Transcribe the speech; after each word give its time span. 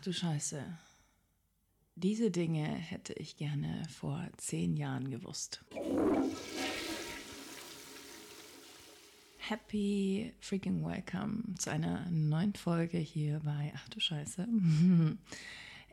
Ach 0.00 0.04
du 0.04 0.14
Scheiße. 0.14 0.64
Diese 1.94 2.30
Dinge 2.30 2.64
hätte 2.64 3.12
ich 3.12 3.36
gerne 3.36 3.82
vor 3.90 4.26
zehn 4.38 4.78
Jahren 4.78 5.10
gewusst. 5.10 5.62
Happy 9.36 10.32
freaking 10.40 10.82
welcome 10.82 11.54
zu 11.58 11.70
einer 11.70 12.10
neuen 12.10 12.54
Folge 12.54 12.96
hier 12.96 13.40
bei 13.44 13.74
Ach 13.76 13.90
du 13.90 14.00
Scheiße. 14.00 14.48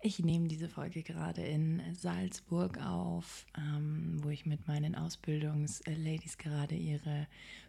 Ich 0.04 0.20
nehme 0.20 0.48
diese 0.48 0.70
Folge 0.70 1.02
gerade 1.02 1.42
in 1.42 1.82
Salzburg 1.96 2.78
auf, 2.78 3.48
ähm, 3.58 4.20
wo 4.22 4.30
ich 4.30 4.46
mit 4.46 4.68
meinen 4.68 4.94
Ausbildungsladies 4.94 6.38
gerade 6.38 6.76
ihre 6.76 7.28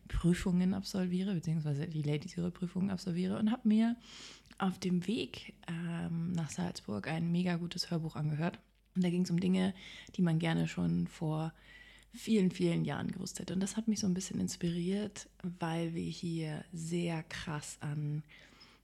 Prüfungen 0.09 0.75
absolviere, 0.75 1.35
beziehungsweise 1.35 1.89
die 1.89 2.03
Ladies 2.03 2.37
ihre 2.37 2.51
Prüfungen 2.51 2.91
absolviere 2.91 3.39
und 3.39 3.51
habe 3.51 3.67
mir 3.67 3.97
auf 4.59 4.79
dem 4.79 5.07
Weg 5.07 5.55
ähm, 5.69 6.33
nach 6.33 6.51
Salzburg 6.51 7.09
ein 7.09 7.31
mega 7.31 7.57
gutes 7.57 7.91
Hörbuch 7.91 8.17
angehört. 8.17 8.59
Und 8.95 9.05
da 9.05 9.11
ging 9.11 9.23
es 9.23 9.31
um 9.31 9.41
Dinge, 9.41 9.75
die 10.17 10.23
man 10.23 10.39
gerne 10.39 10.67
schon 10.67 11.07
vor 11.07 11.53
vielen, 12.13 12.51
vielen 12.51 12.85
Jahren 12.85 13.13
gewusst 13.13 13.39
hätte. 13.39 13.55
Und 13.55 13.61
das 13.61 13.77
hat 13.77 13.87
mich 13.87 14.01
so 14.01 14.07
ein 14.07 14.15
bisschen 14.15 14.41
inspiriert, 14.41 15.29
weil 15.61 15.95
wir 15.95 16.05
hier 16.05 16.65
sehr 16.73 17.23
krass 17.23 17.79
an, 17.81 18.25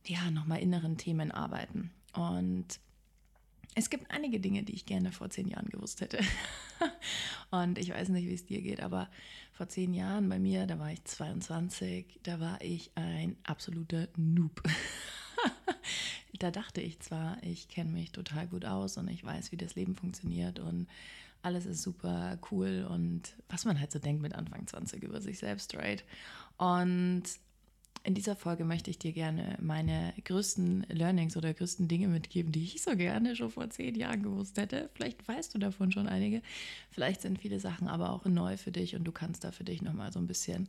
ja, 0.07 0.31
nochmal 0.31 0.61
inneren 0.61 0.97
Themen 0.97 1.33
arbeiten. 1.33 1.91
Und 2.13 2.79
es 3.75 3.91
gibt 3.91 4.11
einige 4.11 4.39
Dinge, 4.39 4.63
die 4.63 4.75
ich 4.75 4.87
gerne 4.87 5.11
vor 5.11 5.31
zehn 5.31 5.49
Jahren 5.49 5.69
gewusst 5.69 6.01
hätte. 6.01 6.21
und 7.51 7.79
ich 7.79 7.91
weiß 7.91 8.11
nicht, 8.11 8.29
wie 8.29 8.35
es 8.35 8.47
dir 8.47 8.63
geht, 8.63 8.81
aber 8.81 9.09
vor 9.53 9.69
zehn 9.69 9.95
Jahren 9.95 10.29
bei 10.29 10.39
mir, 10.39 10.67
da 10.67 10.79
war 10.79 10.93
ich 10.93 11.03
22, 11.05 12.21
da 12.23 12.39
war 12.39 12.61
ich 12.61 12.93
ein 12.95 13.37
absoluter 13.45 14.09
Noob. 14.17 14.63
da 16.39 16.51
dachte 16.51 16.81
ich 16.81 17.01
zwar, 17.01 17.37
ich 17.43 17.69
kenne 17.69 17.91
mich 17.91 18.13
total 18.13 18.47
gut 18.47 18.65
aus 18.65 18.97
und 18.97 19.09
ich 19.09 19.25
weiß, 19.25 19.53
wie 19.53 19.57
das 19.57 19.75
Leben 19.75 19.95
funktioniert 19.95 20.59
und 20.59 20.87
alles 21.43 21.67
ist 21.67 21.83
super 21.83 22.39
cool 22.51 22.87
und 22.89 23.35
was 23.49 23.65
man 23.65 23.79
halt 23.79 23.93
so 23.93 23.99
denkt 23.99 24.23
mit 24.23 24.35
Anfang 24.35 24.67
20 24.67 25.03
über 25.03 25.21
sich 25.21 25.39
selbst, 25.39 25.75
right? 25.75 26.03
Und 26.57 27.25
in 28.03 28.15
dieser 28.15 28.37
Folge 28.37 28.65
möchte 28.65 28.91
ich 28.91 28.99
dir 28.99 29.13
gerne 29.13 29.57
meine 29.61 30.13
größten 30.25 30.87
Learnings 30.91 31.37
oder 31.37 31.55
größten 31.55 31.89
Dinge 31.89 32.09
mitgeben, 32.09 32.53
die 32.53 32.63
ich 32.63 32.83
so 32.83 32.97
gerne 32.97 33.35
schon 33.35 33.51
vor 33.51 33.71
zehn 33.71 33.95
Jahren 33.95 34.23
gewusst 34.23 34.59
hätte. 34.59 34.91
Vielleicht 34.95 35.27
weißt 35.27 35.55
du 35.55 35.59
davon 35.59 35.91
schon 35.91 36.07
einige. 36.07 36.43
Vielleicht 36.91 37.23
sind 37.23 37.39
viele 37.39 37.61
Sachen 37.61 37.89
aber 37.89 38.11
auch 38.11 38.27
neu 38.27 38.59
für 38.59 38.73
dich 38.73 38.95
und 38.95 39.05
du 39.05 39.13
kannst 39.13 39.45
da 39.45 39.53
für 39.53 39.65
dich 39.65 39.81
nochmal 39.81 40.13
so 40.13 40.19
ein 40.19 40.27
bisschen 40.27 40.69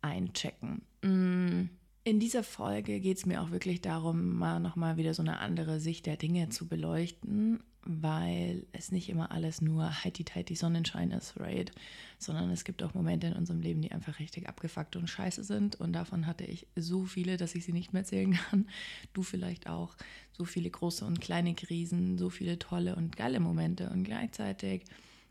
einchecken. 0.00 0.82
Mm. 1.02 1.70
In 2.06 2.20
dieser 2.20 2.44
Folge 2.44 3.00
geht 3.00 3.16
es 3.16 3.26
mir 3.26 3.42
auch 3.42 3.50
wirklich 3.50 3.80
darum, 3.80 4.36
mal 4.36 4.60
nochmal 4.60 4.96
wieder 4.96 5.12
so 5.12 5.22
eine 5.22 5.40
andere 5.40 5.80
Sicht 5.80 6.06
der 6.06 6.16
Dinge 6.16 6.48
zu 6.50 6.68
beleuchten, 6.68 7.58
weil 7.82 8.64
es 8.70 8.92
nicht 8.92 9.08
immer 9.08 9.32
alles 9.32 9.60
nur 9.60 10.04
heiti-teiti 10.04 10.54
Sonnenschein 10.54 11.10
ist, 11.10 11.40
right? 11.40 11.72
Sondern 12.20 12.52
es 12.52 12.62
gibt 12.62 12.84
auch 12.84 12.94
Momente 12.94 13.26
in 13.26 13.32
unserem 13.32 13.60
Leben, 13.60 13.82
die 13.82 13.90
einfach 13.90 14.20
richtig 14.20 14.48
abgefuckt 14.48 14.94
und 14.94 15.10
scheiße 15.10 15.42
sind. 15.42 15.74
Und 15.80 15.94
davon 15.94 16.28
hatte 16.28 16.44
ich 16.44 16.68
so 16.76 17.06
viele, 17.06 17.38
dass 17.38 17.56
ich 17.56 17.64
sie 17.64 17.72
nicht 17.72 17.92
mehr 17.92 18.04
zählen 18.04 18.34
kann. 18.34 18.68
Du 19.12 19.24
vielleicht 19.24 19.68
auch. 19.68 19.96
So 20.30 20.44
viele 20.44 20.70
große 20.70 21.04
und 21.04 21.20
kleine 21.20 21.56
Krisen, 21.56 22.18
so 22.18 22.30
viele 22.30 22.60
tolle 22.60 22.94
und 22.94 23.16
geile 23.16 23.40
Momente 23.40 23.90
und 23.90 24.04
gleichzeitig 24.04 24.84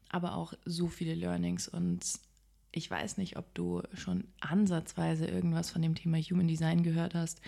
aber 0.10 0.36
auch 0.36 0.54
so 0.66 0.88
viele 0.88 1.16
Learnings 1.16 1.70
und 1.70 2.04
ich 2.76 2.92
weiß 2.92 3.18
nicht, 3.18 3.38
ob 3.38 3.54
du 3.56 3.82
schon 3.94 4.26
ansatzweise 4.42 5.26
irgendwas 5.26 5.70
von 5.70 5.82
dem 5.82 5.96
Thema 5.96 6.18
Human 6.18 6.48
Design 6.48 6.84
gehört 6.84 7.16
hast, 7.16 7.40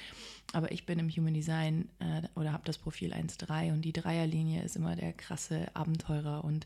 aber 0.53 0.72
ich 0.72 0.86
bin 0.86 1.00
im 1.00 1.09
Human 1.09 1.33
Design 1.33 1.89
äh, 2.00 2.22
oder 2.36 2.53
habe 2.53 2.64
das 2.66 2.78
Profil 2.78 3.14
1.3 3.14 3.73
und 3.73 3.81
die 3.81 3.92
Dreierlinie 3.92 4.64
ist 4.64 4.78
immer 4.78 4.95
der 4.95 5.11
krasse 5.11 5.75
Abenteurer 5.75 6.45
und 6.45 6.66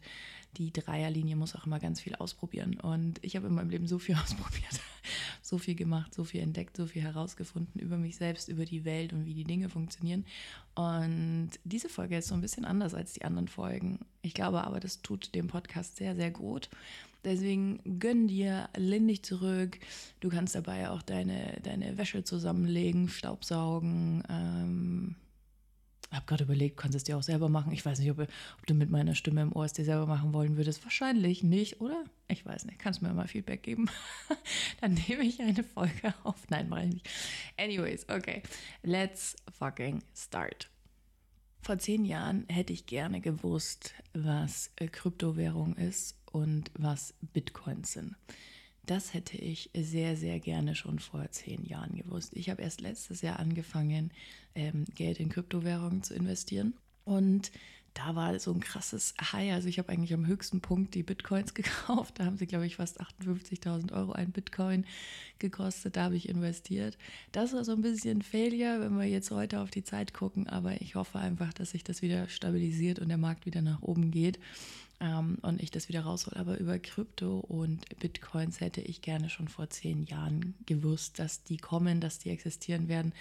die 0.57 0.71
Dreierlinie 0.71 1.35
muss 1.35 1.55
auch 1.55 1.65
immer 1.65 1.79
ganz 1.79 2.01
viel 2.01 2.13
ausprobieren. 2.15 2.79
Und 2.79 3.19
ich 3.23 3.35
habe 3.35 3.47
in 3.47 3.55
meinem 3.55 3.69
Leben 3.71 3.87
so 3.87 3.97
viel 3.97 4.15
ausprobiert, 4.23 4.79
so 5.41 5.57
viel 5.57 5.75
gemacht, 5.75 6.13
so 6.13 6.23
viel 6.23 6.41
entdeckt, 6.41 6.77
so 6.77 6.85
viel 6.85 7.01
herausgefunden 7.01 7.81
über 7.81 7.97
mich 7.97 8.17
selbst, 8.17 8.47
über 8.47 8.65
die 8.65 8.85
Welt 8.85 9.11
und 9.11 9.25
wie 9.25 9.33
die 9.33 9.43
Dinge 9.43 9.69
funktionieren. 9.69 10.25
Und 10.75 11.51
diese 11.63 11.89
Folge 11.89 12.17
ist 12.17 12.27
so 12.27 12.35
ein 12.35 12.41
bisschen 12.41 12.65
anders 12.65 12.93
als 12.93 13.13
die 13.13 13.23
anderen 13.23 13.47
Folgen. 13.47 13.99
Ich 14.21 14.35
glaube 14.35 14.63
aber, 14.63 14.79
das 14.79 15.01
tut 15.01 15.33
dem 15.33 15.47
Podcast 15.47 15.95
sehr, 15.95 16.15
sehr 16.15 16.29
gut. 16.29 16.69
Deswegen 17.23 17.99
gönn 17.99 18.27
dir, 18.27 18.69
lehn 18.75 19.07
dich 19.07 19.23
zurück. 19.23 19.77
Du 20.19 20.29
kannst 20.29 20.55
dabei 20.55 20.89
auch 20.89 21.01
deine, 21.01 21.59
deine 21.63 21.97
Wäsche 21.97 22.23
zusammenlegen, 22.23 23.09
Staubsaugen. 23.09 24.23
Ähm, 24.27 25.15
ich 26.09 26.17
habe 26.17 26.25
gerade 26.25 26.43
überlegt, 26.43 26.75
kannst 26.75 26.97
es 26.97 27.05
dir 27.05 27.17
auch 27.17 27.23
selber 27.23 27.47
machen. 27.47 27.71
Ich 27.71 27.85
weiß 27.85 27.99
nicht, 27.99 28.11
ob, 28.11 28.19
ob, 28.19 28.65
du 28.65 28.73
mit 28.73 28.89
meiner 28.89 29.15
Stimme 29.15 29.43
im 29.43 29.53
Ohr 29.53 29.63
es 29.63 29.71
dir 29.71 29.85
selber 29.85 30.07
machen 30.07 30.33
wollen 30.33 30.57
würdest. 30.57 30.83
Wahrscheinlich 30.83 31.41
nicht, 31.41 31.79
oder? 31.79 32.03
Ich 32.27 32.45
weiß 32.45 32.65
nicht. 32.65 32.79
Kannst 32.79 33.01
mir 33.01 33.13
mal 33.13 33.27
Feedback 33.27 33.63
geben? 33.63 33.89
Dann 34.81 34.95
nehme 35.07 35.23
ich 35.23 35.39
eine 35.41 35.63
Folge 35.63 36.13
auf. 36.23 36.49
Nein, 36.49 36.67
mache 36.67 36.85
ich 36.85 36.93
nicht. 36.95 37.09
Anyways, 37.57 38.09
okay. 38.09 38.41
Let's 38.83 39.37
fucking 39.57 40.03
start. 40.13 40.69
Vor 41.61 41.77
zehn 41.77 42.03
Jahren 42.03 42.45
hätte 42.49 42.73
ich 42.73 42.87
gerne 42.87 43.21
gewusst, 43.21 43.93
was 44.13 44.71
Kryptowährung 44.75 45.77
ist 45.77 46.20
und 46.31 46.71
was 46.77 47.13
Bitcoins 47.33 47.93
sind. 47.93 48.15
Das 48.85 49.13
hätte 49.13 49.37
ich 49.37 49.69
sehr, 49.75 50.17
sehr 50.17 50.39
gerne 50.39 50.75
schon 50.75 50.99
vor 50.99 51.29
zehn 51.31 51.63
Jahren 51.63 51.95
gewusst. 51.95 52.31
Ich 52.35 52.49
habe 52.49 52.61
erst 52.61 52.81
letztes 52.81 53.21
Jahr 53.21 53.39
angefangen, 53.39 54.11
ähm, 54.55 54.85
Geld 54.95 55.19
in 55.19 55.29
Kryptowährungen 55.29 56.03
zu 56.03 56.15
investieren. 56.15 56.73
Und 57.05 57.51
da 57.93 58.15
war 58.15 58.39
so 58.39 58.53
ein 58.53 58.61
krasses 58.61 59.13
High. 59.21 59.53
Also 59.53 59.67
ich 59.67 59.77
habe 59.77 59.89
eigentlich 59.89 60.13
am 60.13 60.25
höchsten 60.25 60.61
Punkt 60.61 60.95
die 60.95 61.03
Bitcoins 61.03 61.53
gekauft. 61.53 62.19
Da 62.19 62.25
haben 62.25 62.37
sie, 62.37 62.47
glaube 62.47 62.65
ich, 62.65 62.77
fast 62.77 63.01
58.000 63.01 63.93
Euro 63.93 64.13
ein 64.13 64.31
Bitcoin 64.31 64.85
gekostet. 65.39 65.95
Da 65.95 66.05
habe 66.05 66.15
ich 66.15 66.29
investiert. 66.29 66.97
Das 67.31 67.53
war 67.53 67.63
so 67.63 67.73
ein 67.73 67.81
bisschen 67.81 68.21
Failure, 68.21 68.79
wenn 68.79 68.97
wir 68.97 69.05
jetzt 69.05 69.29
heute 69.31 69.59
auf 69.59 69.69
die 69.69 69.83
Zeit 69.83 70.13
gucken. 70.13 70.47
Aber 70.47 70.81
ich 70.81 70.95
hoffe 70.95 71.19
einfach, 71.19 71.53
dass 71.53 71.71
sich 71.71 71.83
das 71.83 72.01
wieder 72.01 72.27
stabilisiert 72.29 72.99
und 72.99 73.09
der 73.09 73.17
Markt 73.17 73.45
wieder 73.45 73.61
nach 73.61 73.81
oben 73.81 74.09
geht 74.09 74.39
ähm, 75.01 75.39
und 75.41 75.61
ich 75.61 75.71
das 75.71 75.89
wieder 75.89 76.01
raushol. 76.01 76.35
Aber 76.35 76.57
über 76.57 76.79
Krypto 76.79 77.39
und 77.39 77.83
Bitcoins 77.99 78.61
hätte 78.61 78.81
ich 78.81 79.01
gerne 79.01 79.29
schon 79.29 79.47
vor 79.47 79.69
zehn 79.69 80.03
Jahren 80.03 80.53
gewusst, 80.65 81.19
dass 81.19 81.43
die 81.43 81.57
kommen, 81.57 81.99
dass 81.99 82.19
die 82.19 82.29
existieren 82.29 82.87
werden, 82.87 83.13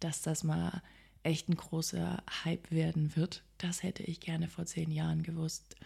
dass 0.00 0.20
das 0.20 0.44
mal 0.44 0.82
echt 1.22 1.48
ein 1.48 1.56
großer 1.56 2.22
Hype 2.44 2.70
werden 2.70 3.14
wird. 3.16 3.42
Das 3.58 3.82
hätte 3.82 4.02
ich 4.02 4.20
gerne 4.20 4.48
vor 4.48 4.66
zehn 4.66 4.90
Jahren 4.90 5.22
gewusst. 5.22 5.76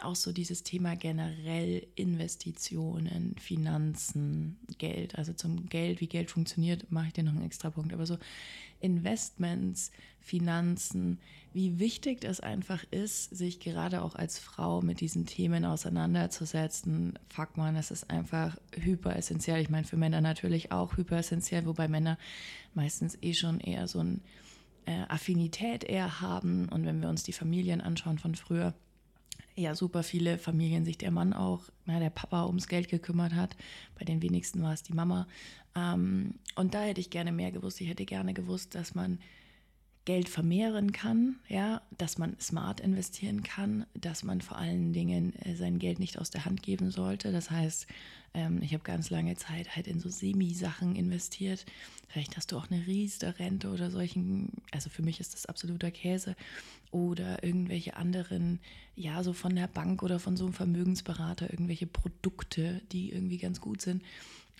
Auch 0.00 0.14
so 0.14 0.32
dieses 0.32 0.62
Thema 0.62 0.94
generell 0.94 1.84
Investitionen, 1.96 3.34
Finanzen, 3.40 4.58
Geld. 4.78 5.18
Also 5.18 5.32
zum 5.32 5.68
Geld, 5.68 6.00
wie 6.00 6.06
Geld 6.06 6.30
funktioniert, 6.30 6.92
mache 6.92 7.08
ich 7.08 7.12
dir 7.14 7.24
noch 7.24 7.32
einen 7.32 7.44
extra 7.44 7.70
Punkt. 7.70 7.92
Aber 7.92 8.06
so 8.06 8.16
Investments, 8.80 9.90
Finanzen, 10.20 11.18
wie 11.52 11.80
wichtig 11.80 12.20
das 12.20 12.38
einfach 12.38 12.84
ist, 12.92 13.36
sich 13.36 13.58
gerade 13.58 14.02
auch 14.02 14.14
als 14.14 14.38
Frau 14.38 14.82
mit 14.82 15.00
diesen 15.00 15.26
Themen 15.26 15.64
auseinanderzusetzen. 15.64 17.18
Fuck 17.28 17.56
man, 17.56 17.74
es 17.74 17.90
ist 17.90 18.08
einfach 18.08 18.56
hyper 18.76 19.16
essentiell. 19.16 19.60
Ich 19.60 19.70
meine, 19.70 19.86
für 19.86 19.96
Männer 19.96 20.20
natürlich 20.20 20.70
auch 20.70 20.96
hyper 20.96 21.18
essentiell, 21.18 21.66
wobei 21.66 21.88
Männer 21.88 22.18
meistens 22.72 23.18
eh 23.20 23.34
schon 23.34 23.58
eher 23.58 23.88
so 23.88 23.98
ein 23.98 24.20
äh, 24.86 25.02
Affinität 25.08 25.82
eher 25.82 26.20
haben. 26.20 26.68
Und 26.68 26.86
wenn 26.86 27.00
wir 27.00 27.08
uns 27.08 27.24
die 27.24 27.32
Familien 27.32 27.80
anschauen 27.80 28.18
von 28.18 28.36
früher, 28.36 28.74
ja 29.58 29.74
super 29.74 30.02
viele 30.02 30.38
Familien 30.38 30.84
sich 30.84 30.98
der 30.98 31.10
Mann 31.10 31.32
auch, 31.32 31.64
na, 31.86 31.98
der 31.98 32.10
Papa 32.10 32.46
ums 32.46 32.68
Geld 32.68 32.88
gekümmert 32.88 33.34
hat. 33.34 33.56
Bei 33.98 34.04
den 34.04 34.22
wenigsten 34.22 34.62
war 34.62 34.72
es 34.72 34.82
die 34.82 34.94
Mama. 34.94 35.26
Ähm, 35.76 36.34
und 36.54 36.74
da 36.74 36.82
hätte 36.82 37.00
ich 37.00 37.10
gerne 37.10 37.32
mehr 37.32 37.52
gewusst. 37.52 37.80
Ich 37.80 37.88
hätte 37.88 38.04
gerne 38.04 38.34
gewusst, 38.34 38.74
dass 38.74 38.94
man 38.94 39.18
Geld 40.08 40.30
vermehren 40.30 40.92
kann, 40.92 41.36
ja, 41.48 41.82
dass 41.98 42.16
man 42.16 42.34
smart 42.40 42.80
investieren 42.80 43.42
kann, 43.42 43.84
dass 43.92 44.24
man 44.24 44.40
vor 44.40 44.56
allen 44.56 44.94
Dingen 44.94 45.34
äh, 45.40 45.54
sein 45.54 45.78
Geld 45.78 45.98
nicht 45.98 46.18
aus 46.18 46.30
der 46.30 46.46
Hand 46.46 46.62
geben 46.62 46.90
sollte. 46.90 47.30
Das 47.30 47.50
heißt, 47.50 47.86
ähm, 48.32 48.62
ich 48.62 48.72
habe 48.72 48.82
ganz 48.84 49.10
lange 49.10 49.36
Zeit 49.36 49.76
halt 49.76 49.86
in 49.86 50.00
so 50.00 50.08
Semi-Sachen 50.08 50.96
investiert. 50.96 51.66
Vielleicht 52.08 52.38
hast 52.38 52.52
du 52.52 52.56
auch 52.56 52.70
eine 52.70 52.86
Riester-Rente 52.86 53.68
oder 53.68 53.90
solchen, 53.90 54.50
also 54.70 54.88
für 54.88 55.02
mich 55.02 55.20
ist 55.20 55.34
das 55.34 55.44
absoluter 55.44 55.90
Käse. 55.90 56.36
Oder 56.90 57.44
irgendwelche 57.44 57.94
anderen, 57.94 58.60
ja, 58.96 59.22
so 59.22 59.34
von 59.34 59.54
der 59.54 59.66
Bank 59.66 60.02
oder 60.02 60.18
von 60.18 60.38
so 60.38 60.46
einem 60.46 60.54
Vermögensberater, 60.54 61.50
irgendwelche 61.50 61.86
Produkte, 61.86 62.80
die 62.92 63.12
irgendwie 63.12 63.36
ganz 63.36 63.60
gut 63.60 63.82
sind. 63.82 64.02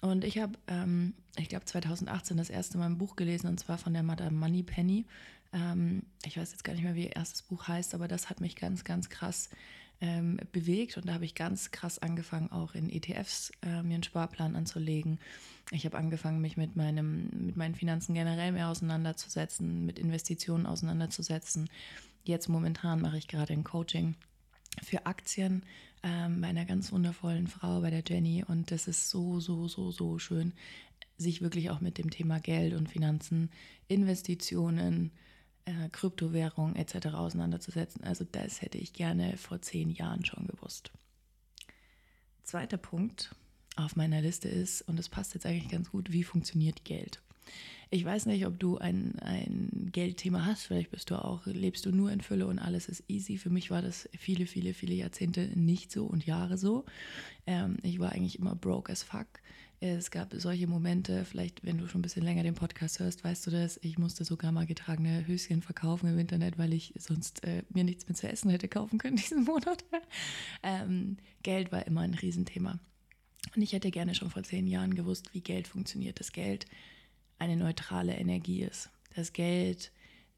Und 0.00 0.24
ich 0.24 0.38
habe, 0.38 0.52
ähm, 0.68 1.14
ich 1.36 1.48
glaube, 1.48 1.64
2018 1.64 2.36
das 2.36 2.50
erste 2.50 2.78
Mal 2.78 2.86
ein 2.86 2.98
Buch 2.98 3.16
gelesen 3.16 3.48
und 3.48 3.58
zwar 3.58 3.78
von 3.78 3.92
der 3.92 4.02
Madame 4.02 4.36
Moneypenny. 4.36 5.06
Ähm, 5.52 6.02
ich 6.24 6.36
weiß 6.36 6.50
jetzt 6.52 6.64
gar 6.64 6.72
nicht 6.74 6.82
mehr, 6.82 6.94
wie 6.94 7.04
ihr 7.04 7.16
erstes 7.16 7.42
Buch 7.42 7.68
heißt, 7.68 7.94
aber 7.94 8.08
das 8.08 8.30
hat 8.30 8.40
mich 8.40 8.56
ganz, 8.56 8.84
ganz 8.84 9.08
krass 9.08 9.50
ähm, 10.00 10.38
bewegt. 10.52 10.96
Und 10.96 11.08
da 11.08 11.14
habe 11.14 11.24
ich 11.24 11.34
ganz 11.34 11.70
krass 11.70 11.98
angefangen, 11.98 12.52
auch 12.52 12.74
in 12.74 12.90
ETFs 12.90 13.50
äh, 13.62 13.82
mir 13.82 13.94
einen 13.94 14.02
Sparplan 14.02 14.56
anzulegen. 14.56 15.18
Ich 15.70 15.84
habe 15.84 15.98
angefangen, 15.98 16.40
mich 16.40 16.56
mit, 16.56 16.76
meinem, 16.76 17.28
mit 17.46 17.56
meinen 17.56 17.74
Finanzen 17.74 18.14
generell 18.14 18.52
mehr 18.52 18.68
auseinanderzusetzen, 18.68 19.84
mit 19.84 19.98
Investitionen 19.98 20.66
auseinanderzusetzen. 20.66 21.68
Jetzt 22.24 22.48
momentan 22.48 23.00
mache 23.00 23.18
ich 23.18 23.28
gerade 23.28 23.52
ein 23.52 23.64
Coaching 23.64 24.14
für 24.82 25.06
Aktien 25.06 25.64
ähm, 26.02 26.40
bei 26.40 26.48
einer 26.48 26.64
ganz 26.64 26.92
wundervollen 26.92 27.48
Frau, 27.48 27.80
bei 27.80 27.90
der 27.90 28.04
Jenny. 28.06 28.44
Und 28.46 28.70
das 28.70 28.86
ist 28.86 29.10
so, 29.10 29.40
so, 29.40 29.66
so, 29.66 29.90
so 29.90 30.18
schön, 30.18 30.52
sich 31.16 31.42
wirklich 31.42 31.70
auch 31.70 31.80
mit 31.80 31.98
dem 31.98 32.10
Thema 32.10 32.38
Geld 32.38 32.74
und 32.74 32.88
Finanzen, 32.88 33.50
Investitionen, 33.88 35.10
äh, 35.68 35.88
Kryptowährung 35.90 36.76
etc. 36.76 37.08
auseinanderzusetzen. 37.08 38.02
Also 38.04 38.24
das 38.24 38.62
hätte 38.62 38.78
ich 38.78 38.92
gerne 38.92 39.36
vor 39.36 39.60
zehn 39.60 39.90
Jahren 39.90 40.24
schon 40.24 40.46
gewusst. 40.46 40.90
Zweiter 42.42 42.78
Punkt 42.78 43.34
auf 43.76 43.94
meiner 43.94 44.22
Liste 44.22 44.48
ist, 44.48 44.82
und 44.82 44.98
das 44.98 45.08
passt 45.08 45.34
jetzt 45.34 45.46
eigentlich 45.46 45.68
ganz 45.68 45.90
gut, 45.90 46.10
wie 46.10 46.24
funktioniert 46.24 46.84
Geld? 46.84 47.20
Ich 47.90 48.04
weiß 48.04 48.26
nicht, 48.26 48.46
ob 48.46 48.58
du 48.58 48.76
ein, 48.78 49.18
ein 49.20 49.88
Geldthema 49.92 50.44
hast. 50.44 50.64
Vielleicht 50.64 50.90
bist 50.90 51.10
du 51.10 51.22
auch, 51.22 51.46
lebst 51.46 51.86
du 51.86 51.90
nur 51.90 52.10
in 52.12 52.20
Fülle 52.20 52.46
und 52.46 52.58
alles 52.58 52.88
ist 52.88 53.04
easy. 53.08 53.38
Für 53.38 53.48
mich 53.48 53.70
war 53.70 53.80
das 53.80 54.08
viele, 54.18 54.46
viele, 54.46 54.74
viele 54.74 54.94
Jahrzehnte 54.94 55.50
nicht 55.58 55.90
so 55.90 56.04
und 56.04 56.26
Jahre 56.26 56.58
so. 56.58 56.84
Ähm, 57.46 57.78
ich 57.82 57.98
war 57.98 58.12
eigentlich 58.12 58.38
immer 58.38 58.54
broke 58.54 58.92
as 58.92 59.02
fuck. 59.02 59.28
Es 59.80 60.10
gab 60.10 60.34
solche 60.34 60.66
Momente, 60.66 61.24
vielleicht 61.24 61.64
wenn 61.64 61.78
du 61.78 61.86
schon 61.86 62.00
ein 62.00 62.02
bisschen 62.02 62.24
länger 62.24 62.42
den 62.42 62.56
Podcast 62.56 62.98
hörst, 62.98 63.22
weißt 63.22 63.46
du 63.46 63.52
das, 63.52 63.78
ich 63.82 63.96
musste 63.96 64.24
sogar 64.24 64.50
mal 64.50 64.66
getragene 64.66 65.24
Höschen 65.26 65.62
verkaufen 65.62 66.08
im 66.08 66.18
Internet, 66.18 66.58
weil 66.58 66.72
ich 66.72 66.94
sonst 66.98 67.44
äh, 67.44 67.62
mir 67.70 67.84
nichts 67.84 68.08
mehr 68.08 68.16
zu 68.16 68.28
essen 68.28 68.50
hätte 68.50 68.66
kaufen 68.66 68.98
können 68.98 69.16
diesen 69.18 69.44
Monat. 69.44 69.84
ähm, 70.64 71.16
Geld 71.44 71.70
war 71.70 71.86
immer 71.86 72.00
ein 72.00 72.14
Riesenthema. 72.14 72.80
Und 73.54 73.62
ich 73.62 73.72
hätte 73.72 73.92
gerne 73.92 74.16
schon 74.16 74.30
vor 74.30 74.42
zehn 74.42 74.66
Jahren 74.66 74.94
gewusst, 74.94 75.32
wie 75.32 75.40
Geld 75.40 75.68
funktioniert. 75.68 76.18
Das 76.18 76.32
Geld 76.32 76.66
eine 77.38 77.56
neutrale 77.56 78.16
Energie 78.16 78.62
ist. 78.62 78.90
Das 79.14 79.32
Geld 79.32 79.92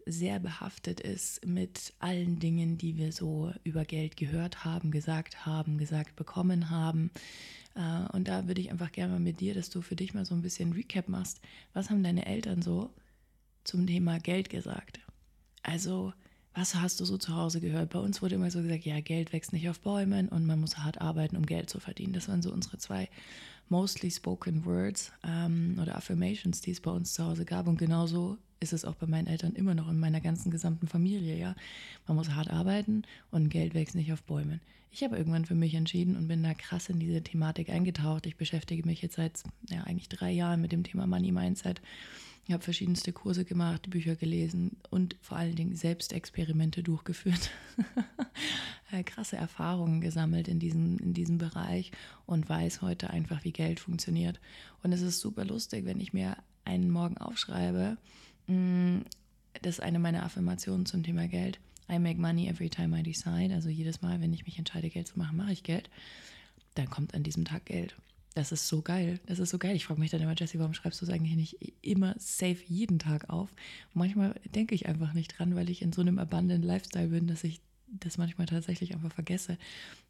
sehr 0.07 0.41
behaftet 0.41 1.01
ist 1.01 1.45
mit 1.47 1.93
allen 1.99 2.39
Dingen, 2.39 2.79
die 2.79 2.97
wir 2.97 3.13
so 3.13 3.53
über 3.65 3.85
Geld 3.85 4.17
gehört 4.17 4.65
haben, 4.65 4.91
gesagt 4.91 5.47
haben, 5.47 5.79
gesagt 5.79 6.17
bekommen 6.17 6.71
haben. 6.71 7.11
Äh, 7.75 8.09
und 8.13 8.29
da 8.29 8.47
würde 8.47 8.61
ich 8.61 8.71
einfach 8.71 8.93
gerne 8.93 9.15
mal 9.15 9.21
mit 9.21 9.41
dir, 9.41 9.55
dass 9.55 9.71
du 9.71 9.83
für 9.83 9.97
dich 9.97 10.15
mal 10.15 10.25
so 10.25 10.35
ein 10.35 10.43
bisschen 10.43 10.73
Recap 10.73 11.09
machst. 11.09 11.41
Was 11.73 11.91
haben 11.91 12.03
deine 12.03 12.27
Eltern 12.27 12.63
so 12.63 12.91
zum 13.65 13.87
Thema 13.87 14.19
Geld 14.19 14.51
gesagt? 14.51 15.01
Also, 15.63 16.13
was 16.55 16.75
hast 16.75 16.99
du 17.01 17.05
so 17.05 17.17
zu 17.17 17.37
Hause 17.37 17.61
gehört? 17.61 17.91
Bei 17.91 18.01
uns 18.01 18.23
wurde 18.23 18.35
immer 18.35 18.51
so 18.51 18.63
gesagt, 18.63 18.85
ja, 18.85 19.01
Geld 19.01 19.33
wächst 19.33 19.53
nicht 19.53 19.69
auf 19.69 19.81
Bäumen 19.81 20.29
und 20.29 20.47
man 20.47 20.61
muss 20.61 20.79
hart 20.79 21.01
arbeiten, 21.01 21.37
um 21.37 21.47
Geld 21.47 21.71
zu 21.71 21.79
verdienen. 21.79 22.13
Das 22.13 22.29
waren 22.29 22.43
so 22.43 22.53
unsere 22.53 22.79
zwei 22.79 23.09
mostly 23.69 24.11
spoken 24.11 24.65
words 24.65 25.13
ähm, 25.23 25.79
oder 25.81 25.97
Affirmations, 25.97 26.61
die 26.61 26.73
es 26.73 26.81
bei 26.81 26.91
uns 26.91 27.15
zu 27.15 27.25
Hause 27.25 27.45
gab. 27.45 27.69
Und 27.69 27.79
genauso 27.79 28.37
ist 28.61 28.73
es 28.73 28.85
auch 28.85 28.95
bei 28.95 29.07
meinen 29.07 29.27
Eltern 29.27 29.55
immer 29.55 29.75
noch 29.75 29.89
in 29.89 29.99
meiner 29.99 30.21
ganzen 30.21 30.51
gesamten 30.51 30.87
Familie. 30.87 31.37
Ja, 31.37 31.57
man 32.07 32.17
muss 32.17 32.31
hart 32.31 32.51
arbeiten 32.51 33.03
und 33.31 33.49
Geld 33.49 33.75
wächst 33.75 33.95
nicht 33.95 34.13
auf 34.13 34.23
Bäumen. 34.23 34.61
Ich 34.93 35.03
habe 35.03 35.17
irgendwann 35.17 35.45
für 35.45 35.55
mich 35.55 35.75
entschieden 35.75 36.17
und 36.17 36.29
bin 36.29 36.43
da 36.43 36.53
krass 36.53 36.89
in 36.89 36.99
diese 36.99 37.23
Thematik 37.23 37.71
eingetaucht. 37.71 38.27
Ich 38.27 38.37
beschäftige 38.37 38.87
mich 38.87 39.03
jetzt 39.03 39.17
seit 39.17 39.43
ja, 39.71 39.85
eigentlich 39.85 40.09
drei 40.09 40.31
Jahren 40.31 40.61
mit 40.61 40.73
dem 40.73 40.83
Thema 40.83 41.07
Money 41.07 41.33
Mindset. 41.33 41.81
Ich 42.47 42.53
habe 42.53 42.65
verschiedenste 42.65 43.13
Kurse 43.13 43.45
gemacht, 43.45 43.89
Bücher 43.91 44.17
gelesen 44.17 44.77
und 44.91 45.17
vor 45.21 45.39
allen 45.39 45.55
Dingen 45.55 45.77
Selbstexperimente 45.77 46.83
durchgeführt. 46.83 47.51
Äh, 48.93 49.05
krasse 49.05 49.37
Erfahrungen 49.37 50.01
gesammelt 50.01 50.49
in 50.49 50.59
diesem, 50.59 50.99
in 50.99 51.15
diesem 51.15 51.39
Bereich 51.39 51.93
und 52.27 52.49
weiß 52.49 52.83
heute 52.83 53.11
einfach, 53.11 53.45
wie 53.45 53.53
Geld 53.53 53.79
funktioniert. 53.79 54.41
Und 54.83 54.91
es 54.91 55.01
ist 55.01 55.21
super 55.21 55.45
lustig, 55.45 55.85
wenn 55.85 56.01
ich 56.01 56.13
mir 56.13 56.37
einen 56.65 56.91
Morgen 56.91 57.17
aufschreibe, 57.17 57.99
das 59.63 59.79
ist 59.79 59.81
eine 59.81 59.99
meiner 59.99 60.25
Affirmationen 60.25 60.87
zum 60.87 61.03
Thema 61.03 61.29
Geld. 61.29 61.59
I 61.91 61.99
make 61.99 62.21
money 62.21 62.49
every 62.49 62.71
time 62.71 62.99
I 62.99 63.03
decide. 63.03 63.53
Also 63.55 63.69
jedes 63.69 64.01
Mal, 64.01 64.21
wenn 64.21 64.33
ich 64.33 64.47
mich 64.47 64.59
entscheide, 64.59 64.91
Geld 64.91 65.09
zu 65.09 65.19
machen, 65.19 65.37
mache 65.37 65.53
ich 65.53 65.63
Geld. 65.63 65.91
Dann 66.75 66.89
kommt 66.89 67.15
an 67.15 67.23
diesem 67.23 67.45
Tag 67.45 67.67
Geld. 67.67 67.97
Das 68.35 68.53
ist 68.53 68.69
so 68.69 68.81
geil. 68.81 69.19
Das 69.27 69.41
ist 69.41 69.51
so 69.51 69.59
geil. 69.59 69.75
Ich 69.75 69.87
frage 69.87 70.01
mich 70.01 70.11
dann 70.11 70.21
immer, 70.21 70.37
Jesse, 70.37 70.59
warum 70.61 70.73
schreibst 70.73 71.01
du 71.01 71.05
es 71.05 71.11
eigentlich 71.11 71.35
nicht 71.35 71.75
immer 71.83 72.15
safe 72.19 72.59
jeden 72.67 73.01
Tag 73.01 73.29
auf? 73.29 73.53
manchmal 73.93 74.35
denke 74.55 74.75
ich 74.75 74.87
einfach 74.87 75.15
nicht 75.15 75.37
dran, 75.37 75.57
weil 75.57 75.69
ich 75.69 75.83
in 75.83 75.93
so 75.93 76.01
einem 76.01 76.19
abundant 76.19 76.65
Lifestyle 76.65 77.09
bin, 77.09 77.27
dass 77.27 77.43
ich 77.43 77.61
das 77.89 78.19
manchmal 78.19 78.47
tatsächlich 78.47 78.95
einfach 78.95 79.13
vergesse. 79.13 79.59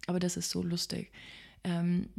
Aber 0.07 0.21
das 0.21 0.37
ist 0.37 0.51
so 0.51 0.63
lustig. 0.63 1.11
Ähm, 1.65 2.11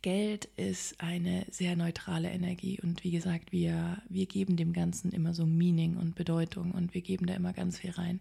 Geld 0.00 0.46
ist 0.56 1.00
eine 1.00 1.46
sehr 1.50 1.76
neutrale 1.76 2.30
Energie 2.30 2.80
und 2.80 3.04
wie 3.04 3.10
gesagt, 3.10 3.52
wir, 3.52 4.02
wir 4.08 4.26
geben 4.26 4.56
dem 4.56 4.72
Ganzen 4.72 5.12
immer 5.12 5.34
so 5.34 5.46
Meaning 5.46 5.96
und 5.96 6.14
Bedeutung 6.14 6.72
und 6.72 6.94
wir 6.94 7.02
geben 7.02 7.26
da 7.26 7.34
immer 7.34 7.52
ganz 7.52 7.78
viel 7.78 7.90
rein. 7.90 8.20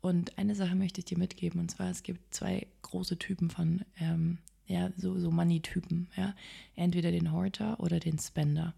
Und 0.00 0.38
eine 0.38 0.54
Sache 0.54 0.74
möchte 0.74 1.00
ich 1.00 1.04
dir 1.04 1.18
mitgeben 1.18 1.60
und 1.60 1.70
zwar, 1.70 1.90
es 1.90 2.02
gibt 2.02 2.34
zwei 2.34 2.66
große 2.82 3.18
Typen 3.18 3.50
von 3.50 3.82
ähm, 3.98 4.38
ja, 4.70 4.90
so, 4.96 5.18
so 5.18 5.30
Money-Typen, 5.32 6.08
ja. 6.16 6.34
Entweder 6.76 7.10
den 7.10 7.32
Horter 7.32 7.80
oder 7.80 7.98
den 7.98 8.18
Spender. 8.18 8.72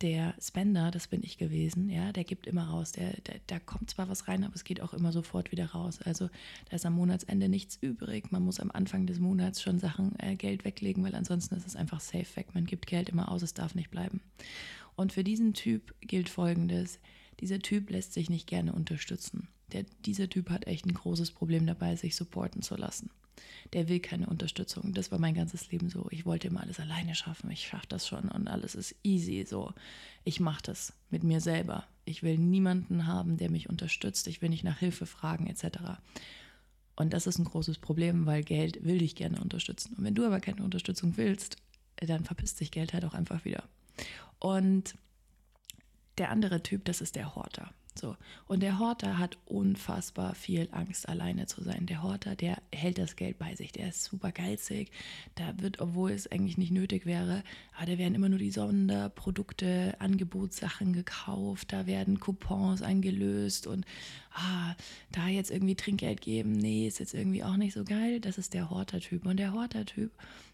Der 0.00 0.34
Spender, 0.40 0.90
das 0.90 1.08
bin 1.08 1.22
ich 1.22 1.36
gewesen, 1.36 1.90
ja, 1.90 2.10
der 2.12 2.24
gibt 2.24 2.46
immer 2.46 2.68
raus. 2.68 2.92
Der, 2.92 3.12
der, 3.20 3.34
da 3.46 3.58
kommt 3.58 3.90
zwar 3.90 4.08
was 4.08 4.28
rein, 4.28 4.44
aber 4.44 4.54
es 4.54 4.64
geht 4.64 4.80
auch 4.80 4.94
immer 4.94 5.12
sofort 5.12 5.52
wieder 5.52 5.66
raus. 5.66 6.00
Also 6.02 6.30
da 6.70 6.76
ist 6.76 6.86
am 6.86 6.94
Monatsende 6.94 7.50
nichts 7.50 7.76
übrig. 7.82 8.32
Man 8.32 8.42
muss 8.42 8.60
am 8.60 8.70
Anfang 8.70 9.06
des 9.06 9.18
Monats 9.18 9.60
schon 9.60 9.78
Sachen, 9.78 10.18
äh, 10.18 10.36
Geld 10.36 10.64
weglegen, 10.64 11.04
weil 11.04 11.14
ansonsten 11.14 11.54
ist 11.54 11.66
es 11.66 11.76
einfach 11.76 12.00
safe 12.00 12.36
weg. 12.36 12.54
Man 12.54 12.64
gibt 12.64 12.86
Geld 12.86 13.10
immer 13.10 13.30
aus, 13.30 13.42
es 13.42 13.52
darf 13.52 13.74
nicht 13.74 13.90
bleiben. 13.90 14.22
Und 14.96 15.12
für 15.12 15.22
diesen 15.22 15.52
Typ 15.52 15.94
gilt 16.00 16.30
folgendes: 16.30 16.98
Dieser 17.40 17.60
Typ 17.60 17.90
lässt 17.90 18.12
sich 18.12 18.30
nicht 18.30 18.46
gerne 18.46 18.72
unterstützen. 18.72 19.48
Der, 19.72 19.84
dieser 20.04 20.28
Typ 20.28 20.50
hat 20.50 20.66
echt 20.66 20.86
ein 20.86 20.94
großes 20.94 21.30
Problem 21.32 21.66
dabei, 21.66 21.96
sich 21.96 22.16
supporten 22.16 22.62
zu 22.62 22.76
lassen 22.76 23.10
der 23.72 23.88
will 23.88 24.00
keine 24.00 24.26
Unterstützung. 24.26 24.92
Das 24.94 25.10
war 25.10 25.18
mein 25.18 25.34
ganzes 25.34 25.70
Leben 25.70 25.90
so. 25.90 26.06
Ich 26.10 26.26
wollte 26.26 26.48
immer 26.48 26.60
alles 26.60 26.80
alleine 26.80 27.14
schaffen. 27.14 27.50
Ich 27.50 27.66
schaffe 27.66 27.86
das 27.88 28.06
schon 28.06 28.28
und 28.28 28.48
alles 28.48 28.74
ist 28.74 28.94
easy 29.02 29.44
so. 29.48 29.72
Ich 30.24 30.40
mache 30.40 30.62
das 30.62 30.92
mit 31.10 31.22
mir 31.22 31.40
selber. 31.40 31.86
Ich 32.04 32.22
will 32.22 32.38
niemanden 32.38 33.06
haben, 33.06 33.36
der 33.36 33.50
mich 33.50 33.68
unterstützt. 33.68 34.26
Ich 34.26 34.42
will 34.42 34.48
nicht 34.48 34.64
nach 34.64 34.78
Hilfe 34.78 35.06
fragen 35.06 35.46
etc. 35.46 35.78
Und 36.96 37.12
das 37.12 37.26
ist 37.26 37.38
ein 37.38 37.44
großes 37.44 37.78
Problem, 37.78 38.26
weil 38.26 38.42
Geld 38.42 38.84
will 38.84 38.98
dich 38.98 39.14
gerne 39.14 39.40
unterstützen. 39.40 39.94
Und 39.94 40.04
wenn 40.04 40.14
du 40.14 40.24
aber 40.24 40.40
keine 40.40 40.64
Unterstützung 40.64 41.16
willst, 41.16 41.56
dann 41.96 42.24
verpisst 42.24 42.58
sich 42.58 42.70
Geld 42.70 42.92
halt 42.92 43.04
auch 43.04 43.14
einfach 43.14 43.44
wieder. 43.44 43.64
Und 44.38 44.94
der 46.20 46.30
andere 46.30 46.62
Typ, 46.62 46.84
das 46.84 47.00
ist 47.00 47.16
der 47.16 47.34
Horter. 47.34 47.72
So. 47.98 48.16
Und 48.46 48.62
der 48.62 48.78
Horter 48.78 49.18
hat 49.18 49.36
unfassbar 49.46 50.34
viel 50.34 50.68
Angst, 50.70 51.08
alleine 51.08 51.46
zu 51.46 51.62
sein. 51.62 51.86
Der 51.86 52.02
Horter, 52.02 52.36
der 52.36 52.62
hält 52.72 52.98
das 52.98 53.16
Geld 53.16 53.38
bei 53.38 53.54
sich, 53.56 53.72
der 53.72 53.88
ist 53.88 54.04
super 54.04 54.32
geizig. 54.32 54.90
Da 55.34 55.54
wird, 55.60 55.80
obwohl 55.80 56.12
es 56.12 56.30
eigentlich 56.30 56.56
nicht 56.56 56.70
nötig 56.70 57.04
wäre, 57.04 57.42
aber 57.76 57.86
da 57.86 57.98
werden 57.98 58.14
immer 58.14 58.28
nur 58.28 58.38
die 58.38 58.52
Sonderprodukte, 58.52 59.96
Angebotssachen 59.98 60.92
gekauft, 60.92 61.72
da 61.72 61.86
werden 61.86 62.20
Coupons 62.20 62.82
eingelöst 62.82 63.66
und 63.66 63.84
ah, 64.32 64.74
da 65.10 65.26
jetzt 65.26 65.50
irgendwie 65.50 65.74
Trinkgeld 65.74 66.20
geben, 66.20 66.52
nee, 66.52 66.86
ist 66.86 67.00
jetzt 67.00 67.14
irgendwie 67.14 67.44
auch 67.44 67.56
nicht 67.56 67.74
so 67.74 67.84
geil. 67.84 68.20
Das 68.20 68.38
ist 68.38 68.54
der 68.54 68.70
Horter-Typ. 68.70 69.26
Und 69.26 69.38
der 69.38 69.52
Horter-Typ 69.52 70.12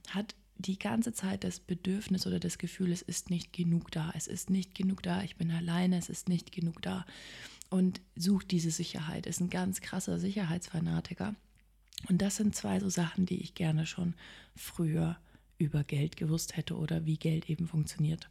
hat 0.08 0.35
die 0.58 0.78
ganze 0.78 1.12
Zeit 1.12 1.44
das 1.44 1.60
Bedürfnis 1.60 2.26
oder 2.26 2.40
das 2.40 2.58
Gefühl, 2.58 2.92
es 2.92 3.02
ist 3.02 3.30
nicht 3.30 3.52
genug 3.52 3.90
da, 3.90 4.12
es 4.14 4.26
ist 4.26 4.50
nicht 4.50 4.75
genug 4.75 5.02
da, 5.02 5.22
ich 5.22 5.36
bin 5.36 5.50
alleine, 5.50 5.98
es 5.98 6.08
ist 6.08 6.28
nicht 6.28 6.52
genug 6.52 6.82
da. 6.82 7.04
Und 7.68 8.00
sucht 8.14 8.50
diese 8.50 8.70
Sicherheit, 8.70 9.26
ist 9.26 9.40
ein 9.40 9.50
ganz 9.50 9.80
krasser 9.80 10.18
Sicherheitsfanatiker. 10.18 11.34
Und 12.08 12.22
das 12.22 12.36
sind 12.36 12.54
zwei 12.54 12.78
so 12.80 12.88
Sachen, 12.88 13.26
die 13.26 13.40
ich 13.40 13.54
gerne 13.54 13.86
schon 13.86 14.14
früher 14.54 15.16
über 15.58 15.84
Geld 15.84 16.16
gewusst 16.16 16.56
hätte 16.56 16.76
oder 16.76 17.06
wie 17.06 17.16
Geld 17.16 17.50
eben 17.50 17.66
funktioniert. 17.66 18.28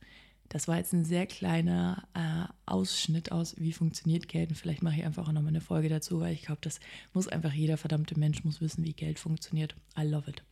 Das 0.49 0.67
war 0.67 0.77
jetzt 0.77 0.93
ein 0.93 1.05
sehr 1.05 1.25
kleiner 1.25 2.07
äh, 2.13 2.51
Ausschnitt 2.67 3.31
aus, 3.31 3.55
wie 3.57 3.73
funktioniert 3.73 4.27
Geld. 4.27 4.49
Und 4.49 4.55
vielleicht 4.55 4.83
mache 4.83 4.97
ich 4.97 5.05
einfach 5.05 5.27
auch 5.27 5.31
nochmal 5.31 5.49
eine 5.49 5.61
Folge 5.61 5.89
dazu, 5.89 6.19
weil 6.19 6.33
ich 6.33 6.43
glaube, 6.43 6.61
das 6.61 6.79
muss 7.13 7.27
einfach 7.27 7.51
jeder 7.51 7.77
verdammte 7.77 8.17
Mensch 8.17 8.43
muss 8.43 8.61
wissen, 8.61 8.83
wie 8.83 8.93
Geld 8.93 9.17
funktioniert. 9.17 9.75
I 9.97 10.03
love 10.03 10.29
it. 10.29 10.43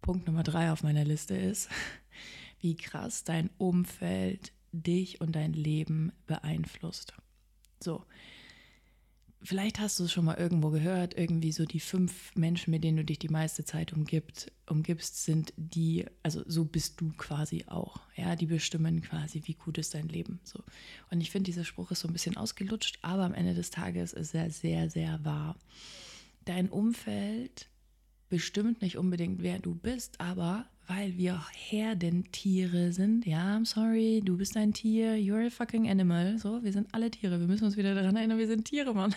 Punkt 0.00 0.26
Nummer 0.26 0.42
drei 0.42 0.72
auf 0.72 0.82
meiner 0.82 1.04
Liste 1.04 1.36
ist, 1.36 1.68
wie 2.60 2.76
krass 2.76 3.24
dein 3.24 3.50
Umfeld 3.58 4.52
dich 4.72 5.20
und 5.20 5.34
dein 5.34 5.52
Leben 5.52 6.12
beeinflusst. 6.26 7.14
So, 7.80 8.04
vielleicht 9.42 9.78
hast 9.78 9.98
du 9.98 10.04
es 10.04 10.12
schon 10.12 10.24
mal 10.24 10.36
irgendwo 10.36 10.70
gehört, 10.70 11.16
irgendwie 11.16 11.52
so 11.52 11.64
die 11.64 11.80
fünf 11.80 12.34
Menschen, 12.34 12.70
mit 12.70 12.84
denen 12.84 12.98
du 12.98 13.04
dich 13.04 13.18
die 13.18 13.28
meiste 13.28 13.64
Zeit 13.64 13.92
umgibt, 13.92 14.52
umgibst, 14.66 15.24
sind 15.24 15.52
die, 15.56 16.06
also 16.22 16.42
so 16.46 16.64
bist 16.64 17.00
du 17.00 17.12
quasi 17.16 17.64
auch. 17.66 18.00
Ja, 18.16 18.36
die 18.36 18.46
bestimmen 18.46 19.00
quasi, 19.00 19.42
wie 19.44 19.54
gut 19.54 19.78
ist 19.78 19.94
dein 19.94 20.08
Leben. 20.08 20.40
So. 20.44 20.62
Und 21.10 21.20
ich 21.20 21.30
finde, 21.30 21.50
dieser 21.50 21.64
Spruch 21.64 21.90
ist 21.90 22.00
so 22.00 22.08
ein 22.08 22.12
bisschen 22.12 22.36
ausgelutscht, 22.36 22.98
aber 23.02 23.24
am 23.24 23.34
Ende 23.34 23.54
des 23.54 23.70
Tages 23.70 24.12
ist 24.12 24.34
er 24.34 24.50
sehr, 24.50 24.90
sehr 24.90 25.24
wahr. 25.24 25.56
dein 26.44 26.68
Umfeld 26.70 27.68
bestimmt 28.28 28.82
nicht 28.82 28.98
unbedingt, 28.98 29.42
wer 29.42 29.58
du 29.58 29.74
bist, 29.74 30.20
aber 30.20 30.66
weil 30.86 31.16
wir 31.16 31.44
Herdentiere 31.52 32.92
sind, 32.92 33.26
ja, 33.26 33.56
I'm 33.56 33.66
sorry, 33.66 34.22
du 34.24 34.38
bist 34.38 34.56
ein 34.56 34.72
Tier, 34.72 35.14
you're 35.14 35.46
a 35.46 35.50
fucking 35.50 35.88
animal, 35.88 36.38
so, 36.38 36.62
wir 36.62 36.72
sind 36.72 36.88
alle 36.92 37.10
Tiere, 37.10 37.38
wir 37.38 37.46
müssen 37.46 37.64
uns 37.64 37.76
wieder 37.76 37.94
daran 37.94 38.16
erinnern, 38.16 38.38
wir 38.38 38.46
sind 38.46 38.64
Tiere, 38.64 38.94
Mann. 38.94 39.14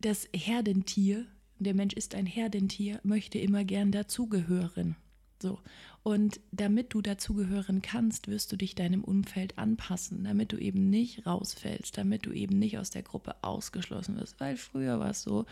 Das 0.00 0.26
Herdentier, 0.34 1.26
der 1.58 1.74
Mensch 1.74 1.92
ist 1.92 2.14
ein 2.14 2.24
Herdentier, 2.24 3.00
möchte 3.02 3.38
immer 3.38 3.64
gern 3.64 3.92
dazugehören. 3.92 4.96
So. 5.42 5.58
Und 6.02 6.40
damit 6.50 6.94
du 6.94 7.02
dazugehören 7.02 7.82
kannst, 7.82 8.28
wirst 8.28 8.50
du 8.52 8.56
dich 8.56 8.74
deinem 8.74 9.04
Umfeld 9.04 9.58
anpassen, 9.58 10.24
damit 10.24 10.52
du 10.52 10.56
eben 10.56 10.88
nicht 10.88 11.26
rausfällst, 11.26 11.96
damit 11.98 12.26
du 12.26 12.32
eben 12.32 12.58
nicht 12.58 12.78
aus 12.78 12.90
der 12.90 13.02
Gruppe 13.02 13.34
ausgeschlossen 13.42 14.16
wirst. 14.16 14.40
Weil 14.40 14.56
früher 14.56 14.98
war 14.98 15.10
es 15.10 15.22
so, 15.22 15.44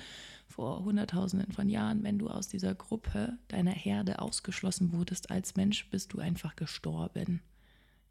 vor 0.47 0.85
Hunderttausenden 0.85 1.53
von 1.53 1.69
Jahren, 1.69 2.03
wenn 2.03 2.19
du 2.19 2.29
aus 2.29 2.49
dieser 2.49 2.75
Gruppe, 2.75 3.37
deiner 3.49 3.73
Herde 3.73 4.21
ausgeschlossen 4.21 4.93
wurdest 4.93 5.31
als 5.31 5.57
Mensch, 5.57 5.89
bist 5.91 6.15
du 6.15 6.19
einfach 6.19 6.57
gestorben 6.57 7.43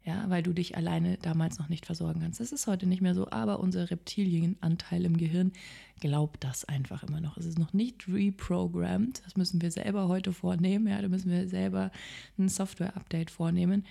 ja, 0.08 0.24
weil 0.28 0.42
du 0.42 0.54
dich 0.54 0.74
alleine 0.74 1.18
damals 1.18 1.58
noch 1.58 1.68
nicht 1.68 1.84
versorgen 1.84 2.20
kannst. 2.20 2.40
Das 2.40 2.50
ist 2.50 2.66
heute 2.66 2.86
nicht 2.86 3.02
mehr 3.02 3.14
so, 3.14 3.30
aber 3.30 3.60
unser 3.60 3.90
Reptilienanteil 3.90 5.04
im 5.04 5.18
Gehirn 5.18 5.52
glaubt 6.00 6.42
das 6.44 6.64
einfach 6.64 7.02
immer 7.02 7.20
noch. 7.20 7.36
Es 7.36 7.44
ist 7.44 7.58
noch 7.58 7.74
nicht 7.74 8.08
reprogrammed, 8.08 9.20
das 9.26 9.36
müssen 9.36 9.60
wir 9.60 9.70
selber 9.70 10.08
heute 10.08 10.32
vornehmen, 10.32 10.86
ja, 10.86 11.02
da 11.02 11.08
müssen 11.08 11.30
wir 11.30 11.46
selber 11.46 11.90
ein 12.38 12.48
Software-Update 12.48 13.30
vornehmen. 13.30 13.84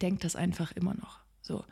Denkt 0.00 0.22
das 0.22 0.36
einfach 0.36 0.70
immer 0.70 0.94
noch. 0.94 1.18
So 1.42 1.64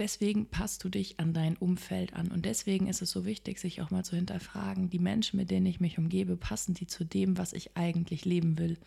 deswegen 0.00 0.46
passt 0.46 0.82
du 0.82 0.88
dich 0.88 1.20
an 1.20 1.32
dein 1.32 1.56
Umfeld 1.56 2.14
an. 2.14 2.28
Und 2.28 2.44
deswegen 2.44 2.88
ist 2.88 3.02
es 3.02 3.10
so 3.10 3.24
wichtig, 3.24 3.60
sich 3.60 3.80
auch 3.82 3.90
mal 3.90 4.04
zu 4.04 4.16
hinterfragen, 4.16 4.90
die 4.90 4.98
Menschen, 4.98 5.36
mit 5.36 5.50
denen 5.50 5.66
ich 5.66 5.78
mich 5.78 5.98
umgebe, 5.98 6.36
passen 6.36 6.74
die 6.74 6.86
zu 6.86 7.04
dem, 7.04 7.38
was 7.38 7.52
ich 7.52 7.76
eigentlich 7.76 8.24
leben 8.24 8.58
will 8.58 8.78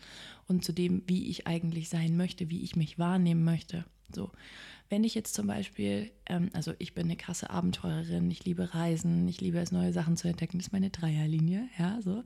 und 0.46 0.64
zu 0.64 0.72
dem, 0.72 1.02
wie 1.06 1.28
ich 1.28 1.46
eigentlich 1.46 1.88
sein 1.88 2.16
möchte, 2.16 2.50
wie 2.50 2.62
ich 2.62 2.76
mich 2.76 2.98
wahrnehmen 2.98 3.44
möchte. 3.44 3.84
So. 4.12 4.30
Wenn 4.90 5.02
ich 5.02 5.14
jetzt 5.14 5.34
zum 5.34 5.46
Beispiel, 5.46 6.10
ähm, 6.26 6.50
also 6.52 6.74
ich 6.78 6.94
bin 6.94 7.06
eine 7.06 7.16
krasse 7.16 7.48
Abenteurerin, 7.48 8.30
ich 8.30 8.44
liebe 8.44 8.74
Reisen, 8.74 9.26
ich 9.26 9.40
liebe 9.40 9.58
es, 9.58 9.72
neue 9.72 9.94
Sachen 9.94 10.16
zu 10.16 10.28
entdecken, 10.28 10.58
das 10.58 10.66
ist 10.66 10.72
meine 10.72 10.90
Dreierlinie, 10.90 11.68
ja, 11.78 12.00
so. 12.02 12.22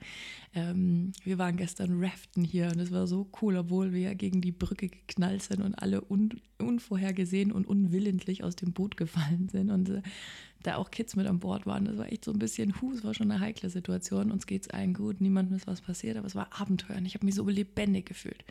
Ähm, 0.54 1.12
wir 1.23 1.38
waren 1.38 1.56
gestern 1.56 2.02
raften 2.02 2.42
hier 2.42 2.66
und 2.66 2.80
es 2.80 2.90
war 2.90 3.06
so 3.06 3.30
cool, 3.40 3.56
obwohl 3.56 3.92
wir 3.92 4.14
gegen 4.16 4.40
die 4.40 4.50
Brücke 4.50 4.88
geknallt 4.88 5.42
sind 5.42 5.62
und 5.62 5.76
alle 5.76 6.02
un 6.11 6.40
unvorhergesehen 6.58 7.52
und 7.52 7.68
unwillentlich 7.68 8.42
aus 8.42 8.56
dem 8.56 8.73
Boot 8.73 8.97
gefallen 8.97 9.49
sind 9.49 9.70
und 9.70 9.88
äh, 9.90 10.02
da 10.64 10.75
auch 10.75 10.90
Kids 10.90 11.14
mit 11.14 11.28
an 11.28 11.38
Bord 11.38 11.66
waren. 11.66 11.85
Das 11.85 11.97
war 11.97 12.11
echt 12.11 12.25
so 12.25 12.32
ein 12.32 12.40
bisschen, 12.40 12.80
hu, 12.80 12.92
es 12.92 13.04
war 13.04 13.14
schon 13.14 13.30
eine 13.30 13.40
heikle 13.40 13.70
Situation, 13.70 14.32
uns 14.32 14.47
geht 14.47 14.62
es 14.62 14.70
allen 14.70 14.94
gut, 14.94 15.20
niemandem 15.20 15.56
ist 15.56 15.68
was 15.68 15.80
passiert, 15.80 16.16
aber 16.16 16.26
es 16.26 16.35
war 16.35 16.61
Abenteuer 16.61 16.97
und 16.97 17.06
ich 17.06 17.14
habe 17.14 17.25
mich 17.25 17.37
so 17.37 17.49
lebendig 17.49 18.06
gefühlt. 18.06 18.44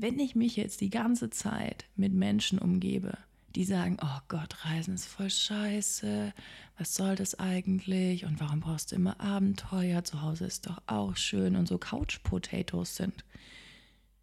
Wenn 0.00 0.20
ich 0.20 0.36
mich 0.36 0.54
jetzt 0.54 0.80
die 0.80 0.90
ganze 0.90 1.28
Zeit 1.28 1.86
mit 1.96 2.12
Menschen 2.12 2.60
umgebe, 2.60 3.18
die 3.56 3.64
sagen, 3.64 3.96
oh 4.00 4.20
Gott, 4.28 4.64
Reisen 4.64 4.94
ist 4.94 5.06
voll 5.06 5.28
scheiße, 5.28 6.32
was 6.78 6.94
soll 6.94 7.16
das 7.16 7.40
eigentlich? 7.40 8.24
Und 8.24 8.38
warum 8.38 8.60
brauchst 8.60 8.92
du 8.92 8.94
immer 8.94 9.18
Abenteuer, 9.18 10.04
zu 10.04 10.22
Hause 10.22 10.44
ist 10.44 10.66
doch 10.68 10.80
auch 10.86 11.16
schön 11.16 11.56
und 11.56 11.66
so 11.66 11.78
Couch 11.78 12.22
Potatoes 12.22 12.94
sind, 12.94 13.24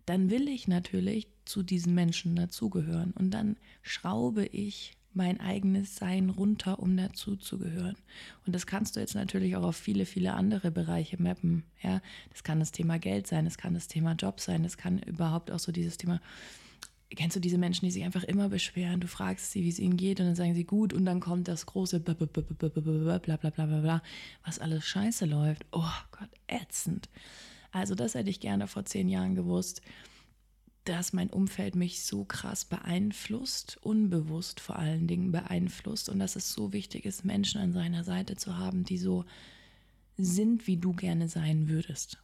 dann 0.05 0.29
will 0.29 0.47
ich 0.47 0.69
natürlich 0.69 1.27
zu 1.43 1.61
diesen 1.61 1.93
Menschen 1.93 2.37
dazugehören. 2.37 3.11
Und 3.11 3.31
dann 3.31 3.57
schraube 3.81 4.45
ich 4.45 4.93
mein 5.15 5.39
eigenes 5.39 5.95
Sein 5.95 6.29
runter, 6.29 6.79
um 6.79 6.95
dazu 6.97 7.35
zu 7.35 7.57
gehören. 7.57 7.95
Und 8.45 8.53
das 8.53 8.67
kannst 8.67 8.95
du 8.95 8.99
jetzt 8.99 9.15
natürlich 9.15 9.55
auch 9.55 9.63
auf 9.63 9.75
viele, 9.75 10.05
viele 10.05 10.33
andere 10.33 10.71
Bereiche 10.71 11.21
mappen. 11.21 11.63
Ja, 11.81 12.01
das 12.31 12.43
kann 12.43 12.59
das 12.59 12.71
Thema 12.71 12.99
Geld 12.99 13.27
sein, 13.27 13.45
das 13.45 13.57
kann 13.57 13.73
das 13.73 13.87
Thema 13.87 14.13
Job 14.13 14.39
sein, 14.39 14.63
das 14.63 14.77
kann 14.77 14.99
überhaupt 14.99 15.51
auch 15.51 15.59
so 15.59 15.71
dieses 15.71 15.97
Thema. 15.97 16.21
Kennst 17.15 17.35
du 17.35 17.39
diese 17.39 17.57
Menschen, 17.57 17.85
die 17.85 17.91
sich 17.91 18.03
einfach 18.03 18.23
immer 18.23 18.49
beschweren? 18.49 18.99
Du 18.99 19.07
fragst 19.07 19.51
sie, 19.51 19.63
wie 19.63 19.69
es 19.69 19.79
ihnen 19.79 19.95
geht, 19.95 20.19
und 20.19 20.25
dann 20.25 20.35
sagen 20.35 20.55
sie 20.55 20.65
gut, 20.65 20.91
und 20.91 21.05
dann 21.05 21.19
kommt 21.19 21.47
das 21.47 21.65
große 21.65 21.99
bla 21.99 22.15
was 24.43 24.59
alles 24.59 24.85
scheiße 24.85 25.25
läuft. 25.25 25.65
Oh 25.71 25.83
Gott, 26.11 26.29
ätzend. 26.47 27.09
Also, 27.71 27.93
das 27.93 28.15
hätte 28.15 28.29
ich 28.29 28.39
gerne 28.39 28.67
vor 28.67 28.85
zehn 28.85 29.07
Jahren 29.07 29.35
gewusst 29.35 29.81
dass 30.85 31.13
mein 31.13 31.29
Umfeld 31.29 31.75
mich 31.75 32.03
so 32.03 32.23
krass 32.23 32.63
beeinflusst, 32.63 33.77
unbewusst 33.81 34.59
vor 34.59 34.77
allen 34.77 35.07
Dingen 35.07 35.31
beeinflusst 35.31 36.09
und 36.09 36.19
dass 36.19 36.35
es 36.35 36.53
so 36.53 36.73
wichtig 36.73 37.05
ist, 37.05 37.25
Menschen 37.25 37.59
an 37.59 37.73
seiner 37.73 38.03
Seite 38.03 38.35
zu 38.35 38.57
haben, 38.57 38.83
die 38.83 38.97
so 38.97 39.25
sind, 40.17 40.67
wie 40.67 40.77
du 40.77 40.93
gerne 40.93 41.27
sein 41.27 41.67
würdest 41.67 42.19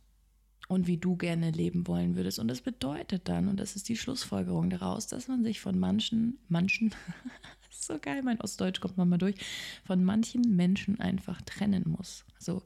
und 0.68 0.88
wie 0.88 0.98
du 0.98 1.18
gerne 1.18 1.52
leben 1.52 1.88
wollen 1.88 2.16
würdest. 2.16 2.40
Und 2.40 2.48
das 2.48 2.62
bedeutet 2.62 3.28
dann, 3.28 3.48
und 3.48 3.60
das 3.60 3.76
ist 3.76 3.90
die 3.90 3.98
Schlussfolgerung 3.98 4.70
daraus, 4.70 5.08
dass 5.08 5.28
man 5.28 5.44
sich 5.44 5.60
von 5.60 5.78
manchen, 5.78 6.38
manchen, 6.48 6.94
so 7.72 7.98
geil, 8.00 8.22
mein 8.24 8.40
Ostdeutsch 8.40 8.80
kommt 8.80 8.96
mal 8.96 9.18
durch, 9.18 9.36
von 9.84 10.04
manchen 10.04 10.56
Menschen 10.56 11.00
einfach 11.00 11.42
trennen 11.42 11.84
muss. 11.88 12.26
So, 12.40 12.62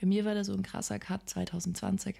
bei 0.00 0.06
mir 0.06 0.24
war 0.24 0.34
das 0.34 0.48
so 0.48 0.54
ein 0.54 0.62
krasser 0.62 0.98
Cut 0.98 1.28
2020 1.28 2.16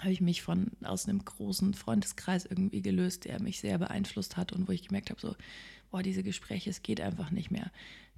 habe 0.00 0.12
ich 0.12 0.20
mich 0.20 0.42
von 0.42 0.70
aus 0.82 1.08
einem 1.08 1.24
großen 1.24 1.74
Freundeskreis 1.74 2.44
irgendwie 2.44 2.82
gelöst, 2.82 3.24
der 3.24 3.40
mich 3.40 3.60
sehr 3.60 3.78
beeinflusst 3.78 4.36
hat 4.36 4.52
und 4.52 4.68
wo 4.68 4.72
ich 4.72 4.88
gemerkt 4.88 5.10
habe, 5.10 5.20
so, 5.20 5.34
boah, 5.90 6.02
diese 6.02 6.22
Gespräche, 6.22 6.70
es 6.70 6.82
geht 6.82 7.00
einfach 7.00 7.30
nicht 7.30 7.50
mehr. 7.50 7.70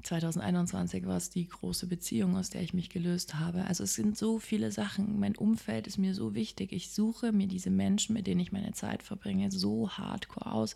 2021 0.03 1.07
war 1.07 1.17
es 1.17 1.31
die 1.31 1.47
große 1.47 1.87
Beziehung, 1.87 2.37
aus 2.37 2.51
der 2.51 2.63
ich 2.63 2.73
mich 2.73 2.89
gelöst 2.89 3.35
habe. 3.35 3.65
Also 3.67 3.85
es 3.85 3.95
sind 3.95 4.17
so 4.17 4.39
viele 4.39 4.73
Sachen. 4.73 5.21
Mein 5.21 5.37
Umfeld 5.37 5.87
ist 5.87 5.99
mir 5.99 6.15
so 6.15 6.35
wichtig. 6.35 6.73
Ich 6.73 6.91
suche 6.91 7.33
mir 7.33 7.47
diese 7.47 7.71
Menschen, 7.71 8.15
mit 8.15 8.27
denen 8.27 8.41
ich 8.41 8.53
meine 8.53 8.73
Zeit 8.73 9.03
verbringe, 9.03 9.51
so 9.51 9.91
hardcore 9.91 10.53
aus, 10.53 10.75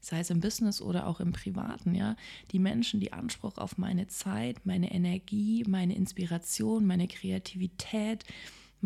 sei 0.00 0.20
es 0.20 0.30
im 0.30 0.40
Business 0.40 0.82
oder 0.82 1.06
auch 1.06 1.20
im 1.20 1.32
Privaten, 1.32 1.94
ja. 1.94 2.16
Die 2.52 2.58
Menschen, 2.58 3.00
die 3.00 3.12
Anspruch 3.12 3.56
auf 3.56 3.78
meine 3.78 4.08
Zeit, 4.08 4.66
meine 4.66 4.92
Energie, 4.92 5.64
meine 5.66 5.96
Inspiration, 5.96 6.86
meine 6.86 7.08
Kreativität, 7.08 8.24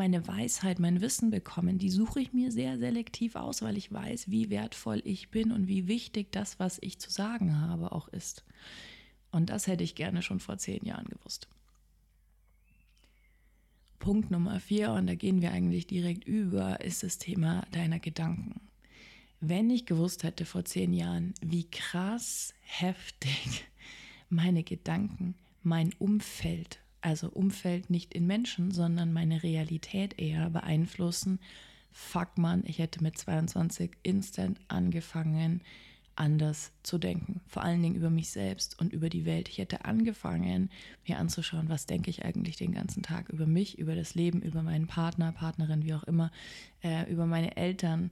meine 0.01 0.27
Weisheit, 0.27 0.79
mein 0.79 1.03
Wissen 1.03 1.31
bekommen, 1.31 1.77
die 1.77 1.91
suche 1.91 2.21
ich 2.21 2.33
mir 2.33 2.51
sehr 2.51 2.79
selektiv 2.79 3.37
aus, 3.37 3.61
weil 3.61 3.77
ich 3.77 3.93
weiß, 3.93 4.31
wie 4.31 4.49
wertvoll 4.49 5.03
ich 5.05 5.29
bin 5.29 5.53
und 5.53 5.69
wie 5.69 5.89
wichtig 5.89 6.33
das, 6.33 6.59
was 6.59 6.79
ich 6.81 6.99
zu 6.99 7.11
sagen 7.11 7.61
habe, 7.61 7.93
auch 7.93 8.09
ist. 8.09 8.43
Und 9.31 9.51
das 9.51 9.67
hätte 9.67 9.85
ich 9.85 9.95
gerne 9.95 10.23
schon 10.23 10.41
vor 10.41 10.57
zehn 10.57 10.87
Jahren 10.87 11.05
gewusst. 11.05 11.49
Punkt 13.99 14.31
Nummer 14.31 14.59
vier, 14.59 14.93
und 14.93 15.07
da 15.07 15.15
gehen 15.15 15.43
wir 15.43 15.53
eigentlich 15.53 15.87
direkt 15.87 16.25
über, 16.25 16.81
ist 16.81 17.03
das 17.03 17.19
Thema 17.19 17.67
deiner 17.71 17.99
Gedanken. 17.99 18.59
Wenn 19.43 19.69
ich 19.69 19.85
gewusst 19.85 20.23
hätte 20.23 20.47
vor 20.47 20.65
zehn 20.65 20.95
Jahren, 20.95 21.35
wie 21.43 21.69
krass 21.71 22.55
heftig 22.63 23.67
meine 24.31 24.63
Gedanken, 24.63 25.35
mein 25.63 25.93
Umfeld 25.99 26.81
also 27.01 27.29
Umfeld 27.29 27.91
nicht 27.91 28.15
in 28.15 28.27
Menschen, 28.27 28.71
sondern 28.71 29.13
meine 29.13 29.43
Realität 29.43 30.19
eher 30.19 30.51
beeinflussen. 30.51 31.41
Fuck 31.93 32.39
man, 32.39 32.63
ich 32.67 32.79
hätte 32.79 33.03
mit 33.03 33.19
22 33.19 33.91
instant 34.03 34.61
angefangen, 34.69 35.61
anders 36.17 36.73
zu 36.83 36.99
denken. 36.99 37.41
Vor 37.47 37.63
allen 37.63 37.83
Dingen 37.83 37.95
über 37.95 38.11
mich 38.11 38.29
selbst 38.29 38.79
und 38.79 38.93
über 38.93 39.09
die 39.09 39.25
Welt. 39.25 39.49
Ich 39.49 39.59
hätte 39.59 39.87
angefangen, 39.87 40.71
mir 41.09 41.19
anzuschauen, 41.19 41.69
was 41.69 41.87
denke 41.87 42.11
ich 42.11 42.25
eigentlich 42.25 42.57
den 42.57 42.73
ganzen 42.73 43.03
Tag 43.03 43.31
über 43.31 43.47
mich, 43.47 43.79
über 43.79 43.95
das 43.95 44.15
Leben, 44.15 44.43
über 44.43 44.63
meinen 44.63 44.87
Partner, 44.87 45.33
Partnerin, 45.33 45.85
wie 45.85 45.95
auch 45.95 46.05
immer, 46.05 46.31
äh, 46.83 47.11
über 47.11 47.27
meine 47.27 47.57
Eltern, 47.57 48.11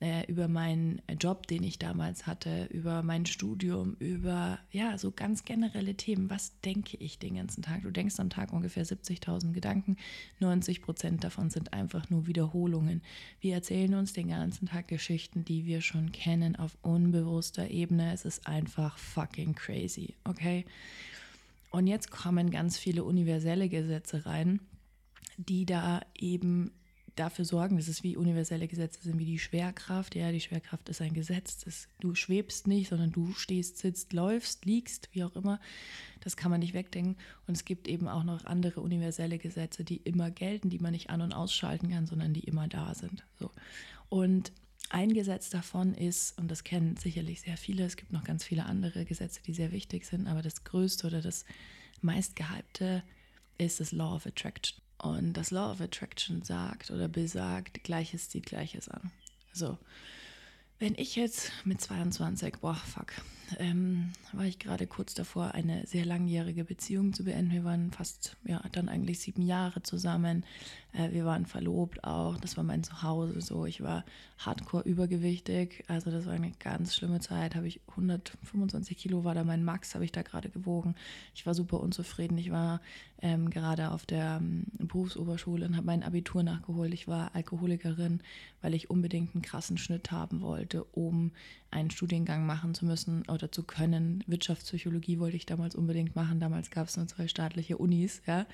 äh, 0.00 0.24
über 0.30 0.48
meinen 0.48 1.02
Job, 1.20 1.46
den 1.46 1.62
ich 1.62 1.78
damals 1.78 2.26
hatte, 2.26 2.64
über 2.70 3.02
mein 3.02 3.26
Studium, 3.26 3.96
über 3.98 4.58
ja, 4.72 4.96
so 4.96 5.10
ganz 5.10 5.44
generelle 5.44 5.94
Themen. 5.94 6.30
Was 6.30 6.58
denke 6.60 6.96
ich 6.96 7.18
den 7.18 7.34
ganzen 7.34 7.62
Tag? 7.62 7.82
Du 7.82 7.90
denkst 7.90 8.18
am 8.18 8.30
Tag 8.30 8.52
ungefähr 8.52 8.86
70.000 8.86 9.52
Gedanken. 9.52 9.96
90 10.38 10.80
Prozent 10.80 11.22
davon 11.22 11.50
sind 11.50 11.74
einfach 11.74 12.08
nur 12.08 12.26
Wiederholungen. 12.26 13.02
Wir 13.40 13.54
erzählen 13.54 13.94
uns 13.94 14.14
den 14.14 14.28
ganzen 14.28 14.68
Tag 14.68 14.88
Geschichten, 14.88 15.44
die 15.44 15.66
wir 15.66 15.82
schon 15.82 16.12
kennen 16.12 16.56
auf 16.56 16.78
unbewusster 16.80 17.68
Ebene. 17.68 18.14
Es 18.14 18.24
ist 18.24 18.46
einfach 18.46 18.96
fucking 18.96 19.54
crazy, 19.54 20.14
okay? 20.24 20.64
Und 21.70 21.86
jetzt 21.86 22.10
kommen 22.10 22.50
ganz 22.50 22.78
viele 22.78 23.04
universelle 23.04 23.68
Gesetze 23.68 24.24
rein, 24.24 24.60
die 25.36 25.66
da 25.66 26.00
eben 26.18 26.72
dafür 27.20 27.44
sorgen, 27.44 27.76
dass 27.76 27.88
es 27.88 28.02
wie 28.02 28.16
universelle 28.16 28.66
Gesetze 28.66 29.02
sind, 29.02 29.18
wie 29.18 29.24
die 29.24 29.38
Schwerkraft. 29.38 30.14
Ja, 30.14 30.32
die 30.32 30.40
Schwerkraft 30.40 30.88
ist 30.88 31.00
ein 31.00 31.12
Gesetz. 31.12 31.58
Das, 31.64 31.88
du 32.00 32.14
schwebst 32.14 32.66
nicht, 32.66 32.88
sondern 32.88 33.12
du 33.12 33.32
stehst, 33.34 33.78
sitzt, 33.78 34.12
läufst, 34.12 34.64
liegst, 34.64 35.08
wie 35.12 35.22
auch 35.22 35.36
immer. 35.36 35.60
Das 36.20 36.36
kann 36.36 36.50
man 36.50 36.60
nicht 36.60 36.74
wegdenken. 36.74 37.16
Und 37.46 37.56
es 37.56 37.64
gibt 37.64 37.88
eben 37.88 38.08
auch 38.08 38.24
noch 38.24 38.44
andere 38.46 38.80
universelle 38.80 39.38
Gesetze, 39.38 39.84
die 39.84 39.98
immer 39.98 40.30
gelten, 40.30 40.70
die 40.70 40.78
man 40.78 40.92
nicht 40.92 41.10
an- 41.10 41.22
und 41.22 41.32
ausschalten 41.32 41.90
kann, 41.90 42.06
sondern 42.06 42.32
die 42.32 42.44
immer 42.44 42.68
da 42.68 42.94
sind. 42.94 43.24
So. 43.38 43.50
Und 44.08 44.52
ein 44.88 45.12
Gesetz 45.12 45.50
davon 45.50 45.94
ist, 45.94 46.36
und 46.38 46.50
das 46.50 46.64
kennen 46.64 46.96
sicherlich 46.96 47.42
sehr 47.42 47.56
viele, 47.56 47.84
es 47.84 47.96
gibt 47.96 48.12
noch 48.12 48.24
ganz 48.24 48.44
viele 48.44 48.64
andere 48.64 49.04
Gesetze, 49.04 49.40
die 49.46 49.54
sehr 49.54 49.70
wichtig 49.70 50.04
sind, 50.04 50.26
aber 50.26 50.42
das 50.42 50.64
größte 50.64 51.06
oder 51.06 51.20
das 51.20 51.44
meistgehypte 52.00 53.04
ist 53.58 53.78
das 53.78 53.92
Law 53.92 54.16
of 54.16 54.26
Attraction. 54.26 54.80
Und 55.02 55.32
das 55.32 55.50
Law 55.50 55.72
of 55.72 55.80
Attraction 55.80 56.42
sagt 56.42 56.90
oder 56.90 57.08
besagt, 57.08 57.82
Gleiches 57.84 58.28
zieht 58.28 58.46
Gleiches 58.46 58.88
an. 58.88 59.10
So, 59.52 59.78
wenn 60.80 60.94
ich 60.96 61.14
jetzt 61.14 61.52
mit 61.64 61.80
22, 61.80 62.56
boah, 62.60 62.74
fuck, 62.74 63.12
ähm, 63.58 64.12
war 64.32 64.44
ich 64.44 64.58
gerade 64.58 64.86
kurz 64.86 65.14
davor, 65.14 65.52
eine 65.52 65.86
sehr 65.86 66.04
langjährige 66.04 66.64
Beziehung 66.64 67.12
zu 67.12 67.24
beenden. 67.24 67.52
Wir 67.52 67.64
waren 67.64 67.90
fast, 67.92 68.36
ja, 68.44 68.62
dann 68.72 68.88
eigentlich 68.88 69.20
sieben 69.20 69.42
Jahre 69.42 69.82
zusammen. 69.82 70.44
Äh, 70.92 71.10
wir 71.12 71.24
waren 71.24 71.46
verlobt 71.46 72.04
auch. 72.04 72.36
Das 72.38 72.56
war 72.56 72.64
mein 72.64 72.84
Zuhause 72.84 73.40
so. 73.40 73.66
Ich 73.66 73.82
war 73.82 74.04
hardcore 74.38 74.84
übergewichtig. 74.84 75.84
Also 75.88 76.10
das 76.10 76.26
war 76.26 76.32
eine 76.32 76.52
ganz 76.58 76.94
schlimme 76.94 77.20
Zeit. 77.20 77.54
Habe 77.54 77.66
ich 77.66 77.80
125 77.90 78.96
Kilo 78.96 79.24
war 79.24 79.34
da 79.34 79.44
mein 79.44 79.64
Max, 79.64 79.94
habe 79.94 80.04
ich 80.04 80.12
da 80.12 80.22
gerade 80.22 80.48
gewogen. 80.48 80.94
Ich 81.34 81.44
war 81.46 81.54
super 81.54 81.80
unzufrieden. 81.80 82.38
Ich 82.38 82.50
war 82.50 82.80
ähm, 83.22 83.50
gerade 83.50 83.90
auf 83.90 84.06
der 84.06 84.38
ähm, 84.40 84.64
Berufsoberschule 84.78 85.66
und 85.66 85.76
habe 85.76 85.86
mein 85.86 86.02
Abitur 86.02 86.42
nachgeholt. 86.42 86.94
Ich 86.94 87.08
war 87.08 87.34
Alkoholikerin, 87.34 88.20
weil 88.62 88.74
ich 88.74 88.90
unbedingt 88.90 89.34
einen 89.34 89.42
krassen 89.42 89.78
Schnitt 89.78 90.10
haben 90.10 90.40
wollte, 90.40 90.69
um 90.74 91.32
einen 91.70 91.90
Studiengang 91.90 92.46
machen 92.46 92.74
zu 92.74 92.84
müssen 92.84 93.22
oder 93.28 93.52
zu 93.52 93.62
können. 93.62 94.24
Wirtschaftspsychologie 94.26 95.18
wollte 95.18 95.36
ich 95.36 95.46
damals 95.46 95.74
unbedingt 95.74 96.16
machen. 96.16 96.40
Damals 96.40 96.70
gab 96.70 96.88
es 96.88 96.96
nur 96.96 97.06
zwei 97.06 97.28
staatliche 97.28 97.78
Unis, 97.78 98.22
ja. 98.26 98.46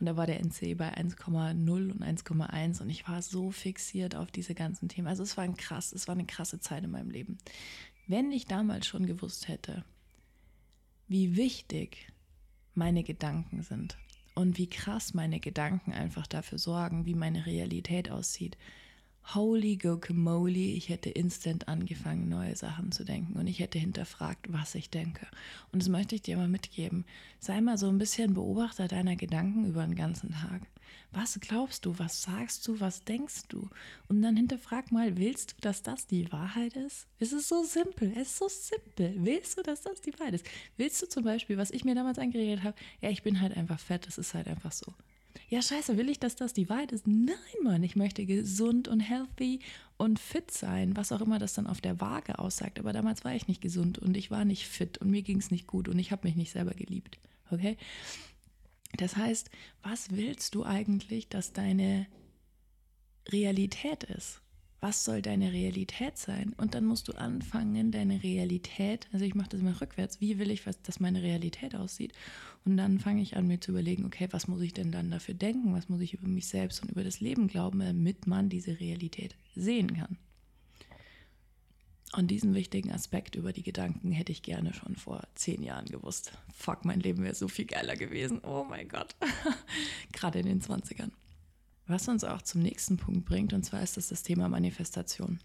Und 0.00 0.06
da 0.06 0.16
war 0.16 0.26
der 0.26 0.40
NC 0.40 0.76
bei 0.76 0.94
1,0 0.96 1.90
und 1.90 2.02
1,1 2.02 2.82
und 2.82 2.90
ich 2.90 3.08
war 3.08 3.22
so 3.22 3.50
fixiert 3.50 4.16
auf 4.16 4.30
diese 4.30 4.54
ganzen 4.54 4.88
Themen. 4.88 5.08
Also 5.08 5.22
es 5.22 5.36
war 5.36 5.44
ein 5.44 5.56
krass, 5.56 5.92
es 5.92 6.08
war 6.08 6.14
eine 6.14 6.26
krasse 6.26 6.60
Zeit 6.60 6.84
in 6.84 6.90
meinem 6.90 7.10
Leben. 7.10 7.38
Wenn 8.06 8.32
ich 8.32 8.46
damals 8.46 8.86
schon 8.86 9.06
gewusst 9.06 9.48
hätte, 9.48 9.84
wie 11.08 11.36
wichtig 11.36 12.12
meine 12.74 13.04
Gedanken 13.04 13.62
sind 13.62 13.96
und 14.34 14.58
wie 14.58 14.68
krass 14.68 15.14
meine 15.14 15.40
Gedanken 15.40 15.92
einfach 15.92 16.26
dafür 16.26 16.58
sorgen, 16.58 17.06
wie 17.06 17.14
meine 17.14 17.46
Realität 17.46 18.10
aussieht, 18.10 18.56
holy 19.32 19.76
guacamole, 19.76 20.58
ich 20.58 20.88
hätte 20.88 21.08
instant 21.10 21.68
angefangen, 21.68 22.28
neue 22.28 22.56
Sachen 22.56 22.92
zu 22.92 23.04
denken 23.04 23.38
und 23.38 23.46
ich 23.46 23.60
hätte 23.60 23.78
hinterfragt, 23.78 24.52
was 24.52 24.74
ich 24.74 24.90
denke. 24.90 25.26
Und 25.72 25.80
das 25.80 25.88
möchte 25.88 26.14
ich 26.14 26.22
dir 26.22 26.36
mal 26.36 26.48
mitgeben. 26.48 27.04
Sei 27.40 27.60
mal 27.60 27.78
so 27.78 27.88
ein 27.88 27.98
bisschen 27.98 28.34
Beobachter 28.34 28.86
deiner 28.88 29.16
Gedanken 29.16 29.66
über 29.66 29.84
den 29.86 29.94
ganzen 29.94 30.32
Tag. 30.32 30.62
Was 31.10 31.38
glaubst 31.40 31.86
du, 31.86 31.98
was 31.98 32.22
sagst 32.22 32.66
du, 32.66 32.80
was 32.80 33.04
denkst 33.04 33.48
du? 33.48 33.70
Und 34.08 34.20
dann 34.20 34.36
hinterfrag 34.36 34.92
mal, 34.92 35.16
willst 35.16 35.52
du, 35.52 35.60
dass 35.60 35.82
das 35.82 36.06
die 36.06 36.30
Wahrheit 36.32 36.74
ist? 36.74 37.06
Es 37.18 37.32
ist 37.32 37.48
so 37.48 37.62
simpel, 37.62 38.12
es 38.16 38.28
ist 38.28 38.38
so 38.38 38.48
simpel. 38.48 39.14
Willst 39.24 39.56
du, 39.56 39.62
dass 39.62 39.82
das 39.82 40.00
die 40.00 40.12
Wahrheit 40.18 40.34
ist? 40.34 40.46
Willst 40.76 41.00
du 41.00 41.08
zum 41.08 41.24
Beispiel, 41.24 41.56
was 41.56 41.70
ich 41.70 41.84
mir 41.84 41.94
damals 41.94 42.18
eingeredet 42.18 42.64
habe, 42.64 42.76
ja, 43.00 43.10
ich 43.10 43.22
bin 43.22 43.40
halt 43.40 43.56
einfach 43.56 43.78
fett, 43.78 44.06
das 44.06 44.18
ist 44.18 44.34
halt 44.34 44.48
einfach 44.48 44.72
so 44.72 44.92
ja, 45.48 45.62
scheiße, 45.62 45.96
will 45.96 46.08
ich, 46.08 46.18
dass 46.18 46.36
das 46.36 46.52
die 46.52 46.68
Wahrheit 46.68 46.92
ist? 46.92 47.06
Nein, 47.06 47.34
Mann, 47.62 47.82
ich 47.82 47.96
möchte 47.96 48.26
gesund 48.26 48.88
und 48.88 49.00
healthy 49.00 49.60
und 49.96 50.18
fit 50.18 50.50
sein, 50.50 50.96
was 50.96 51.12
auch 51.12 51.20
immer 51.20 51.38
das 51.38 51.54
dann 51.54 51.66
auf 51.66 51.80
der 51.80 52.00
Waage 52.00 52.38
aussagt. 52.38 52.78
Aber 52.78 52.92
damals 52.92 53.24
war 53.24 53.34
ich 53.34 53.46
nicht 53.46 53.60
gesund 53.60 53.98
und 53.98 54.16
ich 54.16 54.30
war 54.30 54.44
nicht 54.44 54.66
fit 54.66 54.98
und 54.98 55.10
mir 55.10 55.22
ging 55.22 55.38
es 55.38 55.50
nicht 55.50 55.66
gut 55.66 55.88
und 55.88 55.98
ich 55.98 56.12
habe 56.12 56.26
mich 56.26 56.36
nicht 56.36 56.52
selber 56.52 56.72
geliebt. 56.72 57.18
Okay? 57.50 57.76
Das 58.96 59.16
heißt, 59.16 59.50
was 59.82 60.10
willst 60.10 60.54
du 60.54 60.64
eigentlich, 60.64 61.28
dass 61.28 61.52
deine 61.52 62.06
Realität 63.28 64.04
ist? 64.04 64.40
Was 64.84 65.02
soll 65.02 65.22
deine 65.22 65.50
Realität 65.50 66.18
sein? 66.18 66.52
Und 66.58 66.74
dann 66.74 66.84
musst 66.84 67.08
du 67.08 67.14
anfangen, 67.14 67.90
deine 67.90 68.22
Realität, 68.22 69.08
also 69.14 69.24
ich 69.24 69.34
mache 69.34 69.48
das 69.48 69.60
immer 69.60 69.80
rückwärts, 69.80 70.20
wie 70.20 70.38
will 70.38 70.50
ich, 70.50 70.62
dass 70.82 71.00
meine 71.00 71.22
Realität 71.22 71.74
aussieht? 71.74 72.12
Und 72.66 72.76
dann 72.76 72.98
fange 72.98 73.22
ich 73.22 73.34
an, 73.34 73.46
mir 73.46 73.58
zu 73.58 73.70
überlegen, 73.70 74.04
okay, 74.04 74.28
was 74.30 74.46
muss 74.46 74.60
ich 74.60 74.74
denn 74.74 74.92
dann 74.92 75.10
dafür 75.10 75.32
denken? 75.32 75.72
Was 75.72 75.88
muss 75.88 76.02
ich 76.02 76.12
über 76.12 76.28
mich 76.28 76.48
selbst 76.48 76.82
und 76.82 76.90
über 76.90 77.02
das 77.02 77.20
Leben 77.20 77.48
glauben, 77.48 77.78
damit 77.78 78.26
man 78.26 78.50
diese 78.50 78.78
Realität 78.78 79.36
sehen 79.56 79.94
kann? 79.94 80.18
Und 82.14 82.30
diesen 82.30 82.52
wichtigen 82.52 82.92
Aspekt 82.92 83.36
über 83.36 83.54
die 83.54 83.62
Gedanken 83.62 84.12
hätte 84.12 84.32
ich 84.32 84.42
gerne 84.42 84.74
schon 84.74 84.96
vor 84.96 85.22
zehn 85.34 85.62
Jahren 85.62 85.86
gewusst. 85.86 86.32
Fuck, 86.54 86.84
mein 86.84 87.00
Leben 87.00 87.24
wäre 87.24 87.34
so 87.34 87.48
viel 87.48 87.64
geiler 87.64 87.96
gewesen. 87.96 88.42
Oh 88.44 88.66
mein 88.68 88.88
Gott. 88.88 89.16
Gerade 90.12 90.40
in 90.40 90.46
den 90.46 90.60
20ern. 90.60 91.10
Was 91.86 92.08
uns 92.08 92.24
auch 92.24 92.42
zum 92.42 92.62
nächsten 92.62 92.96
Punkt 92.96 93.26
bringt, 93.26 93.52
und 93.52 93.64
zwar 93.64 93.82
ist 93.82 93.96
das 93.96 94.08
das 94.08 94.22
Thema 94.22 94.48
Manifestation. 94.48 95.38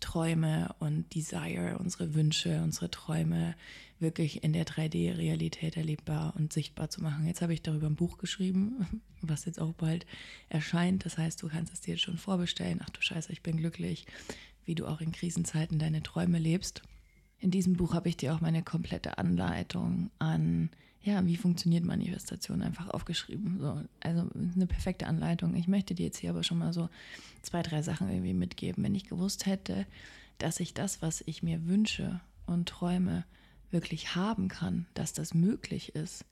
Träume 0.00 0.74
und 0.78 1.14
Desire, 1.14 1.78
unsere 1.78 2.14
Wünsche, 2.14 2.62
unsere 2.62 2.90
Träume 2.90 3.56
wirklich 3.98 4.44
in 4.44 4.52
der 4.52 4.66
3D-Realität 4.66 5.76
erlebbar 5.76 6.34
und 6.36 6.52
sichtbar 6.52 6.90
zu 6.90 7.02
machen. 7.02 7.26
Jetzt 7.26 7.42
habe 7.42 7.54
ich 7.54 7.62
darüber 7.62 7.86
ein 7.86 7.96
Buch 7.96 8.18
geschrieben, 8.18 9.02
was 9.22 9.44
jetzt 9.44 9.60
auch 9.60 9.72
bald 9.72 10.06
erscheint. 10.48 11.04
Das 11.04 11.18
heißt, 11.18 11.42
du 11.42 11.48
kannst 11.48 11.72
es 11.72 11.80
dir 11.80 11.96
schon 11.96 12.18
vorbestellen. 12.18 12.80
Ach 12.82 12.90
du 12.90 13.00
Scheiße, 13.00 13.32
ich 13.32 13.42
bin 13.42 13.56
glücklich, 13.56 14.06
wie 14.64 14.74
du 14.74 14.86
auch 14.86 15.00
in 15.00 15.12
Krisenzeiten 15.12 15.78
deine 15.78 16.02
Träume 16.02 16.38
lebst. 16.38 16.82
In 17.40 17.50
diesem 17.50 17.74
Buch 17.74 17.94
habe 17.94 18.08
ich 18.08 18.16
dir 18.16 18.34
auch 18.34 18.40
meine 18.40 18.62
komplette 18.62 19.18
Anleitung 19.18 20.10
an 20.18 20.70
ja, 21.02 21.24
wie 21.24 21.36
funktioniert 21.36 21.84
Manifestation 21.84 22.62
einfach 22.62 22.88
aufgeschrieben. 22.90 23.58
So, 23.60 23.80
also 24.00 24.28
eine 24.54 24.66
perfekte 24.66 25.06
Anleitung. 25.06 25.54
Ich 25.54 25.68
möchte 25.68 25.94
dir 25.94 26.06
jetzt 26.06 26.18
hier 26.18 26.30
aber 26.30 26.42
schon 26.42 26.58
mal 26.58 26.72
so 26.72 26.88
zwei, 27.42 27.62
drei 27.62 27.82
Sachen 27.82 28.10
irgendwie 28.10 28.34
mitgeben. 28.34 28.84
Wenn 28.84 28.94
ich 28.94 29.08
gewusst 29.08 29.46
hätte, 29.46 29.86
dass 30.38 30.60
ich 30.60 30.74
das, 30.74 31.00
was 31.00 31.22
ich 31.26 31.42
mir 31.42 31.66
wünsche 31.66 32.20
und 32.46 32.68
träume, 32.68 33.24
wirklich 33.70 34.14
haben 34.14 34.48
kann, 34.48 34.86
dass 34.94 35.12
das 35.12 35.34
möglich 35.34 35.94
ist, 35.94 36.24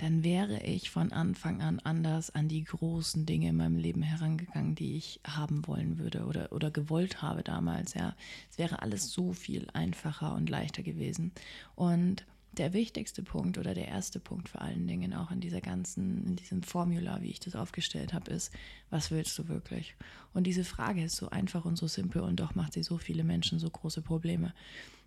dann 0.00 0.24
wäre 0.24 0.62
ich 0.62 0.88
von 0.88 1.12
Anfang 1.12 1.60
an 1.60 1.78
anders 1.80 2.30
an 2.30 2.48
die 2.48 2.64
großen 2.64 3.26
Dinge 3.26 3.50
in 3.50 3.56
meinem 3.56 3.76
Leben 3.76 4.00
herangegangen, 4.00 4.74
die 4.74 4.96
ich 4.96 5.20
haben 5.26 5.66
wollen 5.66 5.98
würde 5.98 6.24
oder, 6.24 6.52
oder 6.52 6.70
gewollt 6.70 7.20
habe 7.20 7.42
damals. 7.42 7.92
Ja, 7.92 8.16
es 8.50 8.56
wäre 8.56 8.80
alles 8.80 9.12
so 9.12 9.34
viel 9.34 9.68
einfacher 9.74 10.34
und 10.34 10.48
leichter 10.48 10.82
gewesen. 10.82 11.32
Und 11.74 12.24
der 12.52 12.72
wichtigste 12.72 13.22
Punkt 13.22 13.58
oder 13.58 13.74
der 13.74 13.88
erste 13.88 14.20
Punkt 14.20 14.48
vor 14.48 14.62
allen 14.62 14.88
Dingen 14.88 15.12
auch 15.12 15.30
in 15.30 15.40
dieser 15.40 15.60
ganzen, 15.60 16.26
in 16.26 16.36
diesem 16.36 16.62
Formular, 16.62 17.20
wie 17.20 17.30
ich 17.30 17.40
das 17.40 17.54
aufgestellt 17.54 18.14
habe, 18.14 18.30
ist, 18.30 18.52
was 18.88 19.10
willst 19.10 19.38
du 19.38 19.48
wirklich? 19.48 19.96
Und 20.32 20.44
diese 20.44 20.64
Frage 20.64 21.04
ist 21.04 21.16
so 21.16 21.28
einfach 21.28 21.66
und 21.66 21.76
so 21.76 21.86
simpel 21.86 22.22
und 22.22 22.40
doch 22.40 22.54
macht 22.54 22.72
sie 22.72 22.82
so 22.82 22.96
viele 22.96 23.22
Menschen 23.22 23.58
so 23.58 23.68
große 23.68 24.00
Probleme. 24.00 24.54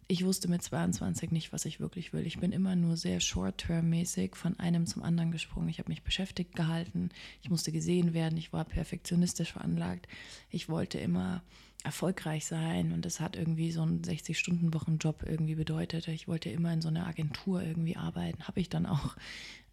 Ich 0.07 0.25
wusste 0.25 0.49
mit 0.49 0.61
22 0.61 1.31
nicht, 1.31 1.53
was 1.53 1.65
ich 1.65 1.79
wirklich 1.79 2.13
will. 2.13 2.27
Ich 2.27 2.39
bin 2.39 2.51
immer 2.51 2.75
nur 2.75 2.97
sehr 2.97 3.19
short-term-mäßig 3.19 4.35
von 4.35 4.59
einem 4.59 4.85
zum 4.85 5.01
anderen 5.01 5.31
gesprungen. 5.31 5.69
Ich 5.69 5.79
habe 5.79 5.89
mich 5.89 6.03
beschäftigt 6.03 6.55
gehalten. 6.55 7.09
Ich 7.41 7.49
musste 7.49 7.71
gesehen 7.71 8.13
werden. 8.13 8.37
Ich 8.37 8.51
war 8.51 8.65
perfektionistisch 8.65 9.53
veranlagt. 9.53 10.07
Ich 10.49 10.67
wollte 10.67 10.97
immer 10.99 11.41
erfolgreich 11.83 12.45
sein 12.45 12.93
und 12.93 13.05
das 13.05 13.19
hat 13.19 13.35
irgendwie 13.35 13.71
so 13.71 13.81
einen 13.81 14.01
60-Stunden-Wochen-Job 14.01 15.23
irgendwie 15.27 15.55
bedeutet. 15.55 16.07
Ich 16.07 16.27
wollte 16.27 16.49
immer 16.49 16.71
in 16.73 16.81
so 16.81 16.87
einer 16.87 17.07
Agentur 17.07 17.61
irgendwie 17.61 17.97
arbeiten, 17.97 18.43
habe 18.47 18.59
ich 18.59 18.69
dann 18.69 18.85
auch. 18.85 19.15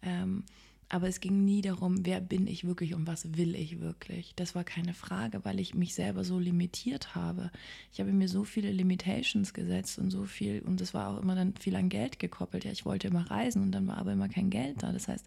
Ähm, 0.03 0.43
aber 0.93 1.07
es 1.07 1.21
ging 1.21 1.45
nie 1.45 1.61
darum, 1.61 2.05
wer 2.05 2.19
bin 2.19 2.47
ich 2.47 2.65
wirklich 2.65 2.93
und 2.93 3.07
was 3.07 3.37
will 3.37 3.55
ich 3.55 3.79
wirklich. 3.79 4.33
Das 4.35 4.55
war 4.55 4.65
keine 4.65 4.93
Frage, 4.93 5.45
weil 5.45 5.61
ich 5.61 5.73
mich 5.73 5.93
selber 5.93 6.25
so 6.25 6.37
limitiert 6.37 7.15
habe. 7.15 7.49
Ich 7.93 8.01
habe 8.01 8.11
mir 8.11 8.27
so 8.27 8.43
viele 8.43 8.73
Limitations 8.73 9.53
gesetzt 9.53 9.99
und 9.99 10.11
so 10.11 10.25
viel, 10.25 10.61
und 10.61 10.81
das 10.81 10.93
war 10.93 11.07
auch 11.07 11.21
immer 11.21 11.33
dann 11.33 11.55
viel 11.55 11.77
an 11.77 11.87
Geld 11.87 12.19
gekoppelt. 12.19 12.65
Ja, 12.65 12.73
ich 12.73 12.85
wollte 12.85 13.07
immer 13.07 13.31
reisen 13.31 13.61
und 13.61 13.71
dann 13.71 13.87
war 13.87 13.99
aber 13.99 14.11
immer 14.11 14.27
kein 14.27 14.49
Geld 14.49 14.83
da. 14.83 14.91
Das 14.91 15.07
heißt, 15.07 15.25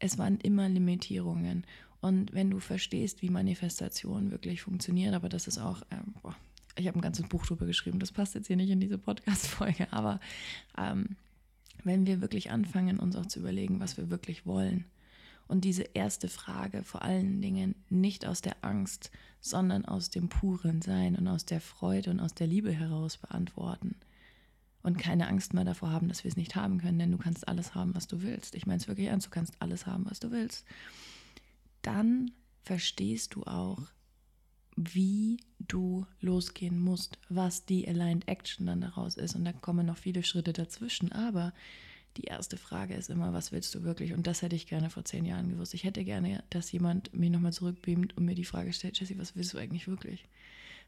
es 0.00 0.18
waren 0.18 0.38
immer 0.38 0.68
Limitierungen. 0.68 1.64
Und 2.00 2.34
wenn 2.34 2.50
du 2.50 2.58
verstehst, 2.58 3.22
wie 3.22 3.30
Manifestation 3.30 4.32
wirklich 4.32 4.62
funktioniert, 4.62 5.14
aber 5.14 5.28
das 5.28 5.46
ist 5.46 5.58
auch, 5.58 5.82
ähm, 5.92 6.14
boah, 6.20 6.34
ich 6.76 6.88
habe 6.88 6.98
ein 6.98 7.02
ganzes 7.02 7.28
Buch 7.28 7.46
darüber 7.46 7.66
geschrieben, 7.66 8.00
das 8.00 8.10
passt 8.10 8.34
jetzt 8.34 8.48
hier 8.48 8.56
nicht 8.56 8.70
in 8.70 8.80
diese 8.80 8.98
Podcast-Folge, 8.98 9.92
aber 9.92 10.18
ähm, 10.76 11.16
wenn 11.84 12.06
wir 12.06 12.20
wirklich 12.20 12.50
anfangen, 12.50 12.98
uns 12.98 13.16
auch 13.16 13.26
zu 13.26 13.40
überlegen, 13.40 13.80
was 13.80 13.96
wir 13.96 14.10
wirklich 14.10 14.46
wollen. 14.46 14.84
Und 15.46 15.64
diese 15.64 15.82
erste 15.82 16.28
Frage 16.28 16.82
vor 16.82 17.02
allen 17.02 17.42
Dingen 17.42 17.74
nicht 17.90 18.26
aus 18.26 18.40
der 18.40 18.56
Angst, 18.62 19.10
sondern 19.40 19.84
aus 19.84 20.08
dem 20.08 20.28
puren 20.28 20.80
Sein 20.80 21.16
und 21.16 21.28
aus 21.28 21.44
der 21.44 21.60
Freude 21.60 22.10
und 22.10 22.20
aus 22.20 22.34
der 22.34 22.46
Liebe 22.46 22.72
heraus 22.72 23.18
beantworten. 23.18 23.96
Und 24.82 24.98
keine 24.98 25.28
Angst 25.28 25.54
mehr 25.54 25.64
davor 25.64 25.90
haben, 25.90 26.08
dass 26.08 26.24
wir 26.24 26.30
es 26.30 26.36
nicht 26.36 26.56
haben 26.56 26.78
können, 26.78 26.98
denn 26.98 27.12
du 27.12 27.18
kannst 27.18 27.48
alles 27.48 27.74
haben, 27.74 27.94
was 27.94 28.06
du 28.06 28.22
willst. 28.22 28.54
Ich 28.54 28.66
meine 28.66 28.78
es 28.78 28.88
wirklich 28.88 29.08
ernst, 29.08 29.26
du 29.26 29.30
kannst 29.30 29.54
alles 29.60 29.86
haben, 29.86 30.04
was 30.06 30.20
du 30.20 30.30
willst. 30.30 30.64
Dann 31.82 32.30
verstehst 32.62 33.34
du 33.34 33.44
auch, 33.44 33.82
wie 34.76 35.38
du 35.58 36.06
losgehen 36.20 36.80
musst, 36.80 37.18
was 37.28 37.64
die 37.64 37.86
Aligned 37.88 38.28
Action 38.28 38.66
dann 38.66 38.80
daraus 38.80 39.16
ist. 39.16 39.34
Und 39.34 39.44
da 39.44 39.52
kommen 39.52 39.86
noch 39.86 39.96
viele 39.96 40.22
Schritte 40.22 40.52
dazwischen. 40.52 41.12
Aber 41.12 41.52
die 42.16 42.24
erste 42.24 42.56
Frage 42.56 42.94
ist 42.94 43.10
immer, 43.10 43.32
was 43.32 43.52
willst 43.52 43.74
du 43.74 43.82
wirklich? 43.82 44.12
Und 44.12 44.26
das 44.26 44.42
hätte 44.42 44.56
ich 44.56 44.66
gerne 44.66 44.90
vor 44.90 45.04
zehn 45.04 45.24
Jahren 45.24 45.50
gewusst. 45.50 45.74
Ich 45.74 45.84
hätte 45.84 46.04
gerne, 46.04 46.44
dass 46.50 46.70
jemand 46.72 47.14
mich 47.14 47.30
nochmal 47.30 47.52
zurückbeamt 47.52 48.16
und 48.16 48.24
mir 48.24 48.34
die 48.34 48.44
Frage 48.44 48.72
stellt, 48.72 48.98
Jesse, 48.98 49.18
was 49.18 49.36
willst 49.36 49.52
du 49.54 49.58
eigentlich 49.58 49.88
wirklich? 49.88 50.24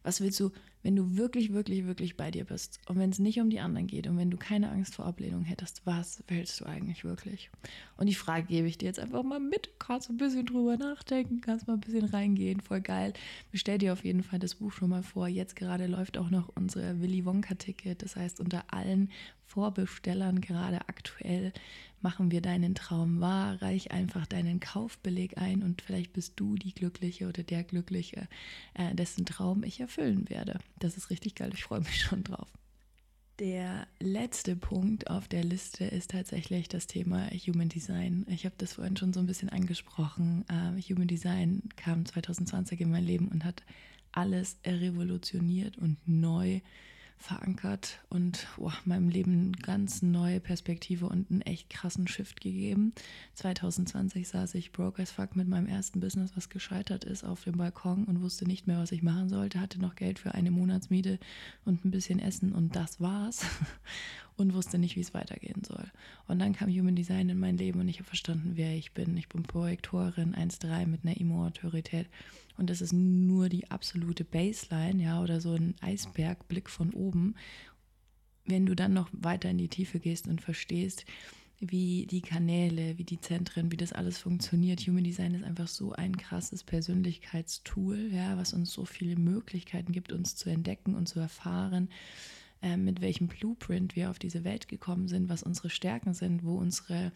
Was 0.03 0.21
willst 0.21 0.39
du, 0.41 0.51
wenn 0.83 0.95
du 0.95 1.17
wirklich, 1.17 1.53
wirklich, 1.53 1.85
wirklich 1.87 2.17
bei 2.17 2.31
dir 2.31 2.45
bist 2.45 2.79
und 2.87 2.99
wenn 2.99 3.11
es 3.11 3.19
nicht 3.19 3.41
um 3.41 3.51
die 3.51 3.59
anderen 3.59 3.89
geht 3.89 4.07
und 4.07 4.17
wenn 4.19 4.31
du 4.31 4.37
keine 4.37 4.71
Angst 4.71 4.95
vor 4.95 5.05
Ablehnung 5.05 5.43
hättest, 5.43 5.85
was 5.85 6.23
willst 6.29 6.61
du 6.61 6.67
eigentlich 6.67 7.05
wirklich? 7.05 7.51
Und 7.97 8.07
die 8.07 8.15
Frage 8.15 8.47
gebe 8.47 8.69
ich 8.69 8.79
dir 8.79 8.87
jetzt 8.87 9.01
einfach 9.01 9.25
mal 9.25 9.41
mit. 9.41 9.71
Kannst 9.81 10.11
ein 10.11 10.17
bisschen 10.17 10.47
drüber 10.47 10.77
nachdenken, 10.77 11.41
kannst 11.41 11.67
mal 11.67 11.75
ein 11.75 11.81
bisschen 11.81 12.05
reingehen, 12.05 12.61
voll 12.61 12.81
geil. 12.81 13.15
Bestell 13.51 13.79
dir 13.79 13.93
auf 13.93 14.05
jeden 14.05 14.23
Fall 14.23 14.39
das 14.39 14.55
Buch 14.55 14.71
schon 14.71 14.91
mal 14.91 15.03
vor. 15.03 15.27
Jetzt 15.27 15.57
gerade 15.57 15.87
läuft 15.87 16.19
auch 16.19 16.31
noch 16.31 16.51
unsere 16.55 17.01
Willy 17.01 17.25
Wonka-Ticket. 17.25 18.03
Das 18.03 18.15
heißt, 18.15 18.39
unter 18.39 18.73
allen 18.73 19.11
Vorbestellern 19.47 20.41
gerade 20.41 20.89
aktuell 20.89 21.53
machen 22.03 22.31
wir 22.31 22.41
deinen 22.41 22.75
Traum 22.75 23.21
wahr, 23.21 23.61
reich 23.63 23.91
einfach 23.91 24.27
deinen 24.27 24.61
Kaufbeleg 24.61 25.39
ein 25.39 25.63
und 25.63 25.83
vielleicht 25.83 26.13
bist 26.13 26.35
du 26.37 26.57
die 26.57 26.75
Glückliche 26.75 27.29
oder 27.29 27.43
der 27.43 27.65
Glückliche, 27.65 28.29
äh, 28.75 28.95
dessen 28.95 29.25
Traum 29.25 29.65
ich 29.65 29.81
erfüllen 29.81 30.29
werde. 30.29 30.59
Das 30.79 30.97
ist 30.97 31.11
richtig 31.11 31.35
geil, 31.35 31.51
ich 31.55 31.65
freue 31.65 31.81
mich 31.81 32.01
schon 32.03 32.23
drauf. 32.23 32.49
Der 33.39 33.87
letzte 34.01 34.57
Punkt 34.57 35.11
auf 35.11 35.29
der 35.29 35.45
Liste 35.45 35.85
ist 35.85 36.13
tatsächlich 36.13 36.69
das 36.69 36.87
Thema 36.87 37.29
Human 37.31 37.69
Design. 37.69 38.25
Ich 38.29 38.47
habe 38.47 38.55
das 38.57 38.75
vorhin 38.75 38.97
schon 38.97 39.13
so 39.13 39.21
ein 39.21 39.27
bisschen 39.27 39.51
angesprochen. 39.51 40.47
Uh, 40.51 40.81
Human 40.81 41.07
Design 41.07 41.63
kam 41.77 42.07
2020 42.07 42.81
in 42.81 42.91
mein 42.91 43.05
Leben 43.05 43.29
und 43.29 43.45
hat 43.45 43.63
alles 44.11 44.57
revolutioniert 44.65 45.77
und 45.77 45.99
neu 46.07 46.61
verankert 47.19 48.01
und 48.09 48.47
oh, 48.59 48.71
meinem 48.85 49.09
Leben 49.09 49.33
eine 49.33 49.63
ganz 49.63 50.03
neue 50.03 50.41
Perspektive 50.41 51.07
und 51.07 51.31
einen 51.31 51.41
echt 51.43 51.71
krassen 51.71 52.07
Shift 52.07 52.41
gegeben. 52.41 52.93
2020 53.35 54.29
saß 54.29 54.55
ich 54.55 54.73
broke 54.73 55.03
as 55.03 55.11
fuck 55.11 55.35
mit 55.35 55.49
meinem 55.49 55.67
ersten 55.67 56.01
Business, 56.01 56.33
was 56.37 56.49
gescheitert 56.49 57.05
ist, 57.05 57.25
auf 57.25 57.45
dem 57.45 57.57
Balkon 57.57 58.05
und 58.05 58.23
wusste 58.23 58.47
nicht 58.47 58.67
mehr, 58.67 58.79
was 58.79 58.93
ich 58.93 59.03
machen 59.03 59.29
sollte, 59.29 59.61
hatte 59.61 59.81
noch 59.81 59.95
Geld 59.95 60.19
für 60.19 60.35
eine 60.35 60.51
Monatsmiete 60.51 61.19
und 61.65 61.85
ein 61.85 61.91
bisschen 61.91 62.19
Essen 62.19 62.53
und 62.53 62.77
das 62.77 63.01
war's 63.01 63.45
und 64.37 64.55
wusste 64.55 64.79
nicht, 64.79 64.97
wie 64.97 65.01
es 65.01 65.15
weitergehen 65.15 65.63
soll. 65.65 65.91
Und 66.29 66.39
dann 66.39 66.53
kam 66.53 66.69
Human 66.69 66.97
Design 66.97 67.29
in 67.29 67.39
mein 67.39 67.57
Leben 67.57 67.81
und 67.81 67.89
ich 67.89 67.99
habe 67.99 68.09
verstanden, 68.09 68.53
wer 68.55 68.75
ich 68.77 68.93
bin. 68.93 69.17
Ich 69.17 69.29
bin 69.29 69.43
Projektorin 69.43 70.35
1.3 70.35 70.87
mit 70.87 71.05
einer 71.05 71.19
Imo-Autorität 71.19 72.07
und 72.57 72.71
das 72.71 72.81
ist 72.81 72.93
nur 72.93 73.49
die 73.49 73.71
absolute 73.71 74.25
Baseline, 74.25 75.03
ja, 75.03 75.23
oder 75.23 75.41
so 75.41 75.55
ein 75.55 75.75
Eisbergblick 75.81 76.71
von 76.71 76.93
oben. 76.93 77.35
Wenn 78.45 78.67
du 78.67 78.75
dann 78.75 78.93
noch 78.93 79.09
weiter 79.13 79.51
in 79.51 79.59
die 79.59 79.69
Tiefe 79.69 79.99
gehst 79.99 80.29
und 80.29 80.41
verstehst, 80.41 81.05
wie 81.59 82.07
die 82.07 82.21
Kanäle, 82.21 82.99
wie 82.99 83.05
die 83.05 83.21
Zentren, 83.21 83.73
wie 83.73 83.77
das 83.77 83.93
alles 83.93 84.19
funktioniert. 84.19 84.81
Human 84.81 85.05
Design 85.05 85.35
ist 85.35 85.45
einfach 85.45 85.69
so 85.69 85.93
ein 85.93 86.17
krasses 86.17 86.63
Persönlichkeitstool, 86.63 88.11
ja, 88.13 88.37
was 88.37 88.53
uns 88.53 88.73
so 88.73 88.85
viele 88.85 89.17
Möglichkeiten 89.17 89.93
gibt, 89.93 90.13
uns 90.13 90.37
zu 90.37 90.51
entdecken 90.51 90.95
und 90.95 91.09
zu 91.09 91.19
erfahren, 91.19 91.89
äh, 92.61 92.77
mit 92.77 93.01
welchem 93.01 93.29
Blueprint 93.29 93.97
wir 93.97 94.11
auf 94.11 94.19
diese 94.19 94.45
Welt 94.45 94.69
gekommen 94.69 95.09
sind, 95.09 95.29
was 95.29 95.43
unsere 95.43 95.71
Stärken 95.71 96.13
sind, 96.13 96.45
wo 96.45 96.57
unsere 96.57 97.13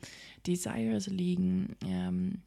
Desires 0.47 1.07
liegen, 1.07 1.77
ähm, 1.87 2.41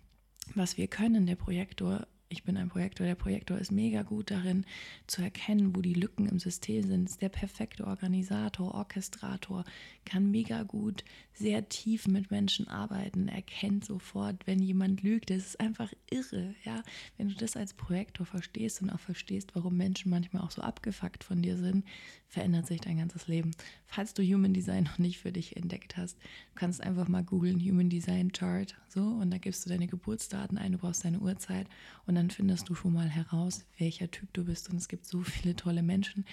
was 0.55 0.77
wir 0.77 0.87
können. 0.87 1.27
Der 1.27 1.35
Projektor 1.35 2.07
ich 2.33 2.43
bin 2.43 2.57
ein 2.57 2.67
Projektor. 2.67 3.05
Der 3.05 3.15
Projektor 3.15 3.59
ist 3.59 3.71
mega 3.71 4.01
gut 4.01 4.31
darin 4.31 4.65
zu 5.07 5.21
erkennen, 5.21 5.75
wo 5.75 5.81
die 5.81 5.93
Lücken 5.93 6.27
im 6.27 6.39
System 6.39 6.83
sind. 6.83 7.09
Ist 7.09 7.21
der 7.21 7.29
perfekte 7.29 7.85
Organisator, 7.85 8.73
Orchestrator, 8.73 9.63
kann 10.03 10.31
mega 10.31 10.63
gut 10.63 11.05
sehr 11.33 11.67
tief 11.67 12.07
mit 12.07 12.31
Menschen 12.31 12.67
arbeiten, 12.67 13.27
erkennt 13.27 13.85
sofort, 13.85 14.45
wenn 14.45 14.59
jemand 14.59 15.01
lügt. 15.01 15.29
Das 15.29 15.37
ist 15.37 15.59
einfach 15.59 15.91
irre, 16.09 16.53
ja. 16.63 16.83
Wenn 17.17 17.29
du 17.29 17.35
das 17.35 17.57
als 17.57 17.73
Projektor 17.73 18.25
verstehst 18.25 18.81
und 18.81 18.89
auch 18.89 18.99
verstehst, 18.99 19.55
warum 19.55 19.75
Menschen 19.75 20.11
manchmal 20.11 20.43
auch 20.43 20.51
so 20.51 20.61
abgefuckt 20.61 21.23
von 21.23 21.41
dir 21.41 21.57
sind, 21.57 21.85
verändert 22.27 22.67
sich 22.67 22.81
dein 22.81 22.97
ganzes 22.97 23.27
Leben. 23.27 23.51
Falls 23.87 24.13
du 24.13 24.23
Human 24.23 24.53
Design 24.53 24.83
noch 24.85 24.99
nicht 24.99 25.19
für 25.19 25.31
dich 25.31 25.57
entdeckt 25.57 25.97
hast, 25.97 26.17
du 26.17 26.55
kannst 26.55 26.81
einfach 26.81 27.07
mal 27.07 27.23
googeln 27.23 27.59
Human 27.59 27.89
Design 27.89 28.31
Chart, 28.31 28.75
so, 28.87 29.01
und 29.01 29.31
da 29.31 29.37
gibst 29.37 29.65
du 29.65 29.69
deine 29.69 29.87
Geburtsdaten 29.87 30.57
ein, 30.57 30.73
du 30.73 30.77
brauchst 30.77 31.03
deine 31.03 31.19
Uhrzeit 31.19 31.67
und 32.05 32.15
dann 32.15 32.29
findest 32.29 32.69
du 32.69 32.75
schon 32.75 32.93
mal 32.93 33.09
heraus, 33.09 33.65
welcher 33.77 34.09
Typ 34.11 34.31
du 34.33 34.45
bist. 34.45 34.69
Und 34.69 34.77
es 34.77 34.87
gibt 34.87 35.05
so 35.05 35.21
viele 35.21 35.55
tolle 35.55 35.81
Menschen 35.81 36.25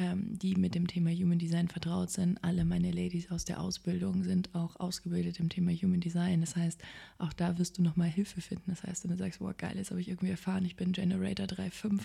ähm, 0.00 0.38
die 0.38 0.54
mit 0.54 0.74
dem 0.74 0.86
Thema 0.86 1.10
Human 1.10 1.38
Design 1.38 1.68
vertraut 1.68 2.10
sind. 2.10 2.42
Alle 2.42 2.64
meine 2.64 2.90
Ladies 2.90 3.30
aus 3.30 3.44
der 3.44 3.60
Ausbildung 3.60 4.24
sind 4.24 4.54
auch 4.54 4.80
ausgebildet 4.80 5.38
im 5.38 5.50
Thema 5.50 5.72
Human 5.72 6.00
Design. 6.00 6.40
Das 6.40 6.56
heißt, 6.56 6.80
auch 7.18 7.34
da 7.34 7.58
wirst 7.58 7.76
du 7.76 7.82
nochmal 7.82 8.08
Hilfe 8.08 8.40
finden. 8.40 8.70
Das 8.70 8.82
heißt, 8.82 9.04
wenn 9.04 9.10
du 9.10 9.18
sagst, 9.18 9.40
boah, 9.40 9.52
geil, 9.52 9.76
jetzt 9.76 9.90
habe 9.90 10.00
ich 10.00 10.08
irgendwie 10.08 10.30
erfahren, 10.30 10.64
ich 10.64 10.76
bin 10.76 10.92
Generator 10.92 11.44
3.5 11.44 12.00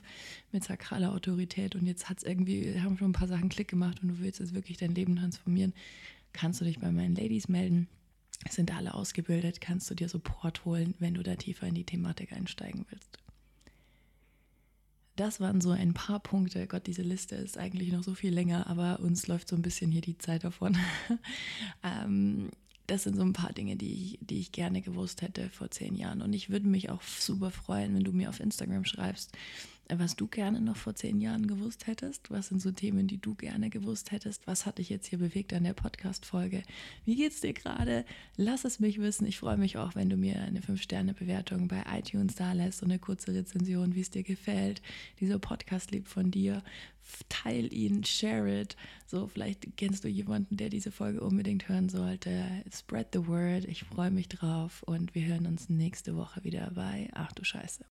mit 0.51 0.65
sakraler 0.65 1.13
Autorität 1.13 1.75
und 1.75 1.85
jetzt 1.85 2.09
hat 2.09 2.17
es 2.17 2.25
irgendwie, 2.25 2.77
haben 2.81 2.97
schon 2.97 3.11
ein 3.11 3.13
paar 3.13 3.29
Sachen 3.29 3.47
Klick 3.47 3.69
gemacht 3.69 4.03
und 4.03 4.09
du 4.09 4.19
willst 4.19 4.41
jetzt 4.41 4.53
wirklich 4.53 4.75
dein 4.75 4.93
Leben 4.93 5.15
transformieren, 5.15 5.73
kannst 6.33 6.59
du 6.59 6.65
dich 6.65 6.79
bei 6.79 6.91
meinen 6.91 7.15
Ladies 7.15 7.47
melden 7.47 7.87
sind 8.49 8.75
alle 8.75 8.93
ausgebildet, 8.93 9.61
kannst 9.61 9.89
du 9.89 9.95
dir 9.95 10.09
Support 10.09 10.65
holen, 10.65 10.93
wenn 10.99 11.13
du 11.13 11.23
da 11.23 11.35
tiefer 11.35 11.65
in 11.67 11.73
die 11.73 11.85
Thematik 11.85 12.33
einsteigen 12.33 12.85
willst 12.89 13.24
das 15.15 15.39
waren 15.39 15.61
so 15.61 15.71
ein 15.71 15.93
paar 15.93 16.19
Punkte. 16.19 16.67
Gott, 16.67 16.87
diese 16.87 17.01
Liste 17.01 17.35
ist 17.35 17.57
eigentlich 17.57 17.91
noch 17.91 18.03
so 18.03 18.13
viel 18.13 18.33
länger, 18.33 18.67
aber 18.67 18.99
uns 18.99 19.27
läuft 19.27 19.47
so 19.47 19.55
ein 19.55 19.61
bisschen 19.61 19.91
hier 19.91 20.01
die 20.01 20.17
Zeit 20.17 20.43
davon. 20.43 20.77
ähm, 21.83 22.49
das 22.87 23.03
sind 23.03 23.15
so 23.15 23.23
ein 23.23 23.33
paar 23.33 23.53
Dinge, 23.53 23.75
die 23.77 23.93
ich, 23.93 24.19
die 24.21 24.39
ich 24.39 24.51
gerne 24.51 24.81
gewusst 24.81 25.21
hätte 25.21 25.49
vor 25.49 25.71
zehn 25.71 25.95
Jahren. 25.95 26.21
Und 26.21 26.33
ich 26.33 26.49
würde 26.49 26.67
mich 26.67 26.89
auch 26.89 27.01
super 27.01 27.49
freuen, 27.49 27.95
wenn 27.95 28.03
du 28.03 28.11
mir 28.11 28.29
auf 28.29 28.39
Instagram 28.39 28.85
schreibst, 28.85 29.31
was 29.89 30.15
du 30.15 30.27
gerne 30.27 30.61
noch 30.61 30.77
vor 30.77 30.95
zehn 30.95 31.21
Jahren 31.21 31.47
gewusst 31.47 31.87
hättest. 31.87 32.31
Was 32.31 32.47
sind 32.47 32.61
so 32.61 32.71
Themen, 32.71 33.07
die 33.07 33.19
du 33.19 33.35
gerne 33.35 33.69
gewusst 33.69 34.11
hättest? 34.11 34.47
Was 34.47 34.65
hat 34.65 34.79
dich 34.79 34.89
jetzt 34.89 35.07
hier 35.07 35.19
bewegt 35.19 35.53
an 35.53 35.63
der 35.63 35.73
Podcast-Folge? 35.73 36.63
Wie 37.05 37.15
geht's 37.15 37.41
dir 37.41 37.53
gerade? 37.53 38.05
Lass 38.35 38.65
es 38.65 38.79
mich 38.79 38.99
wissen. 38.99 39.27
Ich 39.27 39.37
freue 39.37 39.57
mich 39.57 39.77
auch, 39.77 39.95
wenn 39.95 40.09
du 40.09 40.17
mir 40.17 40.41
eine 40.41 40.61
5-Sterne-Bewertung 40.61 41.67
bei 41.67 41.83
iTunes 41.97 42.35
da 42.35 42.53
lässt 42.53 42.81
und 42.81 42.91
eine 42.91 42.99
kurze 42.99 43.33
Rezension, 43.33 43.95
wie 43.95 44.01
es 44.01 44.09
dir 44.09 44.23
gefällt. 44.23 44.81
Dieser 45.19 45.39
Podcast 45.39 45.91
lebt 45.91 46.07
von 46.07 46.31
dir. 46.31 46.63
Teil 47.29 47.71
ihn, 47.71 48.03
share 48.03 48.61
it. 48.61 48.75
So, 49.05 49.27
vielleicht 49.27 49.77
kennst 49.77 50.03
du 50.03 50.07
jemanden, 50.07 50.57
der 50.57 50.69
diese 50.69 50.91
Folge 50.91 51.21
unbedingt 51.21 51.69
hören 51.69 51.89
sollte. 51.89 52.43
Spread 52.73 53.09
the 53.13 53.27
word. 53.27 53.65
Ich 53.65 53.83
freue 53.83 54.09
mich 54.09 54.27
drauf 54.29 54.81
und 54.83 55.13
wir 55.13 55.25
hören 55.27 55.45
uns 55.45 55.69
nächste 55.69 56.15
Woche 56.15 56.43
wieder 56.43 56.71
bei 56.73 57.09
Ach 57.13 57.31
du 57.33 57.43
Scheiße. 57.43 57.83